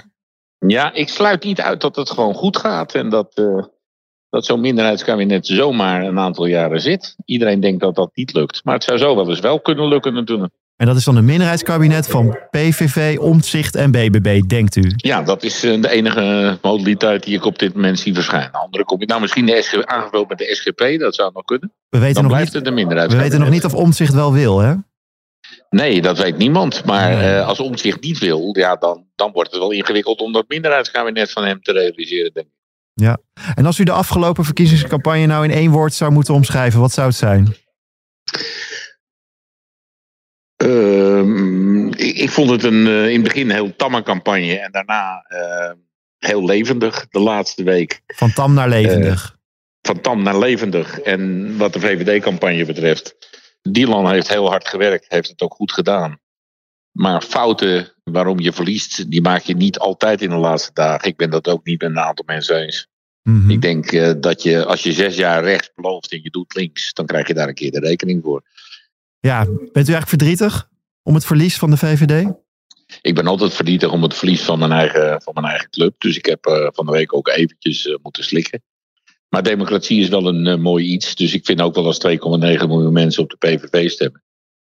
Ja, 0.66 0.92
ik 0.92 1.08
sluit 1.08 1.44
niet 1.44 1.60
uit 1.60 1.80
dat 1.80 1.96
het 1.96 2.10
gewoon 2.10 2.34
goed 2.34 2.56
gaat 2.56 2.94
en 2.94 3.08
dat, 3.10 3.32
eh, 3.34 3.64
dat 4.32 4.44
zo'n 4.44 4.60
minderheidskabinet 4.60 5.46
zomaar 5.46 6.02
een 6.02 6.18
aantal 6.18 6.46
jaren 6.46 6.80
zit. 6.80 7.16
Iedereen 7.24 7.60
denkt 7.60 7.80
dat 7.80 7.94
dat 7.94 8.10
niet 8.14 8.32
lukt, 8.32 8.60
maar 8.64 8.74
het 8.74 8.84
zou 8.84 8.98
zo 8.98 9.16
wel 9.16 9.28
eens 9.28 9.40
wel 9.40 9.60
kunnen 9.60 9.88
lukken 9.88 10.14
natuurlijk. 10.14 10.52
En 10.76 10.86
dat 10.86 10.96
is 10.96 11.04
dan 11.04 11.16
een 11.16 11.24
minderheidskabinet 11.24 12.08
van 12.08 12.38
PVV, 12.50 13.18
Omtzigt 13.18 13.74
en 13.74 13.90
BBB, 13.90 14.40
denkt 14.40 14.76
u? 14.76 14.92
Ja, 14.96 15.22
dat 15.22 15.42
is 15.42 15.64
eh, 15.64 15.80
de 15.82 15.90
enige 15.90 16.58
modaliteit 16.62 17.22
die 17.24 17.34
ik 17.34 17.44
op 17.44 17.58
dit 17.58 17.74
moment 17.74 17.98
zie 17.98 18.14
verschijnen. 18.14 18.52
Andere 18.52 18.84
kom 18.84 19.00
je 19.00 19.06
nou 19.06 19.20
misschien 19.20 19.46
de 19.46 19.62
SG, 19.62 19.82
aangevuld 19.84 20.28
met 20.28 20.38
de 20.38 20.54
SGP, 20.54 20.98
dat 21.00 21.14
zou 21.14 21.30
nog 21.34 21.44
kunnen. 21.44 21.72
We 21.88 21.98
weten, 21.98 22.14
Dan 22.14 22.22
nog 22.22 22.32
blijft 22.32 22.48
niet, 22.52 22.58
het 22.62 22.66
een 22.70 22.74
minderheid. 22.78 23.12
we 23.12 23.18
weten 23.18 23.40
nog 23.40 23.50
niet 23.50 23.64
of 23.64 23.74
Omtzigt 23.74 24.14
wel 24.14 24.32
wil, 24.32 24.58
hè? 24.58 24.74
Nee, 25.70 26.02
dat 26.02 26.18
weet 26.18 26.36
niemand. 26.36 26.84
Maar 26.84 27.08
Nee. 27.16 27.34
eh, 27.36 27.48
als 27.48 27.60
Omtzigt 27.60 28.00
niet 28.02 28.18
wil, 28.18 28.56
ja, 28.58 28.76
dan, 28.76 29.06
dan 29.14 29.32
wordt 29.32 29.50
het 29.50 29.60
wel 29.60 29.70
ingewikkeld 29.70 30.20
om 30.20 30.32
dat 30.32 30.44
minderheidskabinet 30.48 31.32
van 31.32 31.44
hem 31.44 31.62
te 31.62 31.72
realiseren. 31.72 32.30
Denk 32.32 32.46
ik. 32.46 32.52
En 33.54 33.66
als 33.66 33.78
u 33.78 33.84
de 33.84 33.92
afgelopen 33.92 34.44
verkiezingscampagne 34.44 35.26
nou 35.26 35.44
in 35.44 35.50
één 35.50 35.70
woord 35.70 35.94
zou 35.94 36.12
moeten 36.12 36.34
omschrijven, 36.34 36.80
wat 36.80 36.92
zou 36.92 37.06
het 37.08 37.16
zijn? 37.16 37.54
Ehm, 40.56 41.86
ik, 41.86 42.16
ik 42.16 42.30
vond 42.30 42.50
het 42.50 42.64
een, 42.64 42.86
eh, 42.86 43.08
in 43.08 43.14
het 43.14 43.22
begin 43.22 43.48
een 43.48 43.54
heel 43.54 43.76
tamme 43.76 44.02
campagne 44.02 44.58
en 44.58 44.72
daarna 44.72 45.24
eh, 45.28 45.72
heel 46.18 46.44
levendig 46.44 47.06
de 47.08 47.20
laatste 47.20 47.62
week. 47.62 48.02
Van 48.06 48.32
tam 48.32 48.54
naar 48.54 48.68
levendig. 48.68 49.36
Van 49.80 50.00
tam 50.00 50.22
naar 50.22 50.38
levendig. 50.38 50.98
En 51.00 51.56
wat 51.56 51.72
de 51.72 51.80
VVD-campagne 51.80 52.64
betreft, 52.64 53.16
Dylan 53.62 54.10
heeft 54.10 54.28
heel 54.28 54.48
hard 54.48 54.68
gewerkt, 54.68 55.04
heeft 55.08 55.28
het 55.28 55.42
ook 55.42 55.54
goed 55.54 55.72
gedaan. 55.72 56.20
Maar 56.92 57.22
fouten 57.22 57.92
waarom 58.04 58.40
je 58.40 58.52
verliest, 58.52 59.10
die 59.10 59.22
maak 59.22 59.42
je 59.42 59.54
niet 59.54 59.78
altijd 59.78 60.22
in 60.22 60.28
de 60.28 60.36
laatste 60.36 60.70
dagen. 60.72 61.08
Ik 61.08 61.16
ben 61.16 61.30
dat 61.30 61.48
ook 61.48 61.64
niet 61.64 61.80
met 61.80 61.90
een 61.90 61.98
aantal 61.98 62.24
mensen 62.26 62.62
eens. 62.62 62.88
Mhm. 63.22 63.50
Ik 63.50 63.60
denk 63.60 63.92
eh, 63.92 64.12
dat 64.20 64.42
je, 64.42 64.64
als 64.64 64.82
je 64.82 64.92
zes 64.92 65.16
jaar 65.16 65.42
rechts 65.42 65.70
belooft 65.74 66.12
en 66.12 66.20
je 66.22 66.30
doet 66.30 66.54
links, 66.54 66.92
dan 66.92 67.06
krijg 67.06 67.26
je 67.26 67.34
daar 67.34 67.48
een 67.48 67.54
keer 67.54 67.70
de 67.70 67.80
rekening 67.80 68.22
voor. 68.22 68.42
Ja, 69.20 69.44
bent 69.44 69.88
u 69.88 69.92
eigenlijk 69.92 70.08
verdrietig 70.08 70.68
om 71.02 71.14
het 71.14 71.24
verlies 71.24 71.56
van 71.56 71.70
de 71.70 71.76
VVD? 71.76 72.32
Ik 73.02 73.14
ben 73.14 73.26
altijd 73.26 73.54
verdrietig 73.54 73.92
om 73.92 74.02
het 74.02 74.14
verlies 74.14 74.42
van 74.42 74.58
mijn 74.58 74.72
eigen, 74.72 75.22
van 75.22 75.34
mijn 75.34 75.46
eigen 75.46 75.70
club. 75.70 76.00
Dus 76.00 76.16
ik 76.16 76.26
heb 76.26 76.46
eh, 76.46 76.68
van 76.72 76.86
de 76.86 76.92
week 76.92 77.14
ook 77.14 77.28
eventjes 77.28 77.86
eh, 77.86 77.96
moeten 78.02 78.24
slikken. 78.24 78.62
Maar 79.28 79.42
democratie 79.42 80.00
is 80.00 80.08
wel 80.08 80.26
een 80.26 80.60
mooi 80.60 80.86
iets. 80.86 81.14
Dus 81.14 81.34
ik 81.34 81.44
vind 81.44 81.60
ook 81.60 81.74
wel 81.74 81.86
als 81.86 82.00
2,9 82.06 82.18
miljoen 82.18 82.92
mensen 82.92 83.22
op 83.22 83.30
de 83.30 83.36
PVV 83.36 83.90
stemmen. 83.90 84.22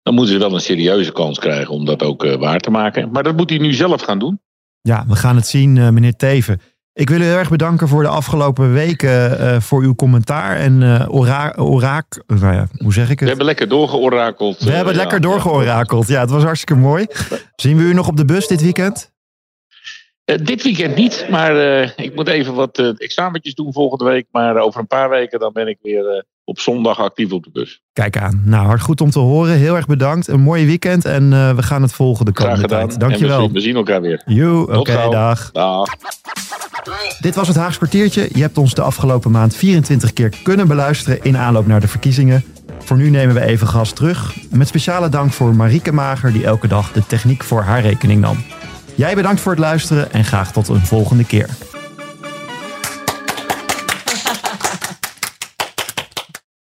Dan 0.06 0.14
moeten 0.14 0.34
ze 0.34 0.40
wel 0.40 0.54
een 0.54 0.60
serieuze 0.62 1.12
kans 1.12 1.40
krijgen 1.40 1.74
om 1.74 1.86
dat 1.86 2.04
ook 2.04 2.24
eh, 2.24 2.36
waar 2.36 2.60
te 2.60 2.70
maken. 2.70 3.12
Maar 3.12 3.24
dat 3.24 3.36
moet 3.36 3.50
hij 3.50 3.60
nu 3.60 3.74
zelf 3.74 4.02
gaan 4.02 4.20
doen. 4.20 4.40
Ja, 4.82 5.06
we 5.08 5.16
gaan 5.16 5.36
het 5.36 5.48
zien, 5.48 5.78
eh, 5.78 5.90
meneer 5.90 6.16
Teven. 6.16 6.62
Ik 6.94 7.10
wil 7.10 7.20
u 7.20 7.24
heel 7.24 7.38
erg 7.38 7.50
bedanken 7.50 7.88
voor 7.88 8.04
de 8.04 8.10
afgelopen 8.10 8.74
weken, 8.74 9.40
eh, 9.40 9.60
voor 9.60 9.82
uw 9.82 9.96
commentaar 9.96 10.56
en 10.58 10.84
eh 10.84 11.16
ora 11.16 11.54
oraak, 11.58 12.24
nou 12.28 12.54
ja, 12.54 12.68
hoe 12.78 12.94
zeg 12.94 13.04
ik 13.04 13.10
We 13.10 13.14
het? 13.20 13.28
hebben 13.28 13.46
lekker 13.46 13.68
doorgeorakeld. 13.68 14.60
We 14.60 14.72
hebben 14.72 14.94
ja, 14.94 15.00
lekker 15.00 15.22
doorgeorakeld. 15.22 16.08
Ja, 16.08 16.20
het 16.20 16.30
was 16.30 16.44
hartstikke 16.44 16.82
mooi. 16.82 17.06
Zien 17.56 17.78
we 17.78 17.84
u 17.84 17.94
nog 17.94 18.08
op 18.08 18.18
de 18.18 18.26
bus 18.26 18.48
dit 18.48 18.62
weekend? 18.62 19.12
Dit 20.44 20.64
weekend 20.64 20.96
niet, 20.96 21.26
maar 21.30 21.56
ik 21.96 22.16
moet 22.16 22.28
even 22.28 22.54
wat 22.54 22.78
examentjes 22.98 23.54
doen 23.54 23.74
volgende 23.74 24.04
week. 24.04 24.28
Maar 24.32 24.58
over 24.58 24.80
een 24.80 24.88
paar 24.88 25.10
weken 25.10 25.40
dan 25.40 25.54
ben 25.54 25.68
ik 25.68 25.78
weer 25.82 26.26
op 26.46 26.60
zondag 26.60 27.00
actief 27.00 27.32
op 27.32 27.44
de 27.44 27.50
bus. 27.54 27.82
Kijk 27.94 28.18
aan. 28.18 28.42
Nou, 28.46 28.66
hard 28.66 28.82
goed 28.82 29.02
om 29.02 29.10
te 29.10 29.20
horen. 29.20 29.56
Heel 29.58 29.76
erg 29.76 29.86
bedankt. 29.86 30.28
Een 30.28 30.42
mooi 30.42 30.66
weekend 30.66 31.06
en 31.06 31.34
eh, 31.34 31.56
we 31.56 31.64
gaan 31.64 31.82
het 31.82 31.94
volgen 31.94 32.26
de 32.26 32.32
Graag 32.34 32.46
komende 32.48 32.68
gedaan. 32.68 32.88
tijd. 32.88 32.94
We 33.02 33.08
Dankjewel. 33.08 33.42
zien, 33.42 33.52
we 33.52 33.60
zien 33.60 33.76
elkaar 33.76 34.02
weer. 34.02 34.22
Joe, 34.26 34.78
oké, 34.78 35.08
dag. 35.10 35.50
Dag. 35.52 35.88
Dit 37.20 37.36
was 37.36 37.48
het 37.48 37.58
Haags 37.58 37.78
kwartiertje. 37.78 38.30
Je 38.34 38.42
hebt 38.42 38.58
ons 38.58 38.74
de 38.74 38.82
afgelopen 38.82 39.32
maand 39.32 39.56
24 39.56 40.14
keer 40.14 40.34
kunnen 40.44 40.68
beluisteren 40.68 41.24
in 41.24 41.38
aanloop 41.38 41.68
naar 41.68 41.80
de 41.80 41.88
verkiezingen. 41.88 42.44
Voor 42.80 42.98
nu 42.98 43.10
nemen 43.10 43.36
we 43.36 43.42
even 43.42 43.68
gas 43.68 43.92
terug. 43.94 44.36
Met 44.50 44.68
speciale 44.68 45.10
dank 45.10 45.32
voor 45.32 45.56
Marieke 45.56 45.92
Mager, 45.92 46.32
die 46.34 46.46
elke 46.46 46.68
dag 46.68 46.92
de 46.92 47.06
techniek 47.08 47.44
voor 47.44 47.62
haar 47.62 47.82
rekening 47.82 48.22
nam. 48.22 48.38
Jij 48.96 49.16
bedankt 49.16 49.42
voor 49.42 49.52
het 49.52 49.62
luisteren 49.62 50.12
en 50.14 50.24
graag 50.24 50.52
tot 50.52 50.68
een 50.70 50.86
volgende 50.86 51.24
keer. 51.26 51.50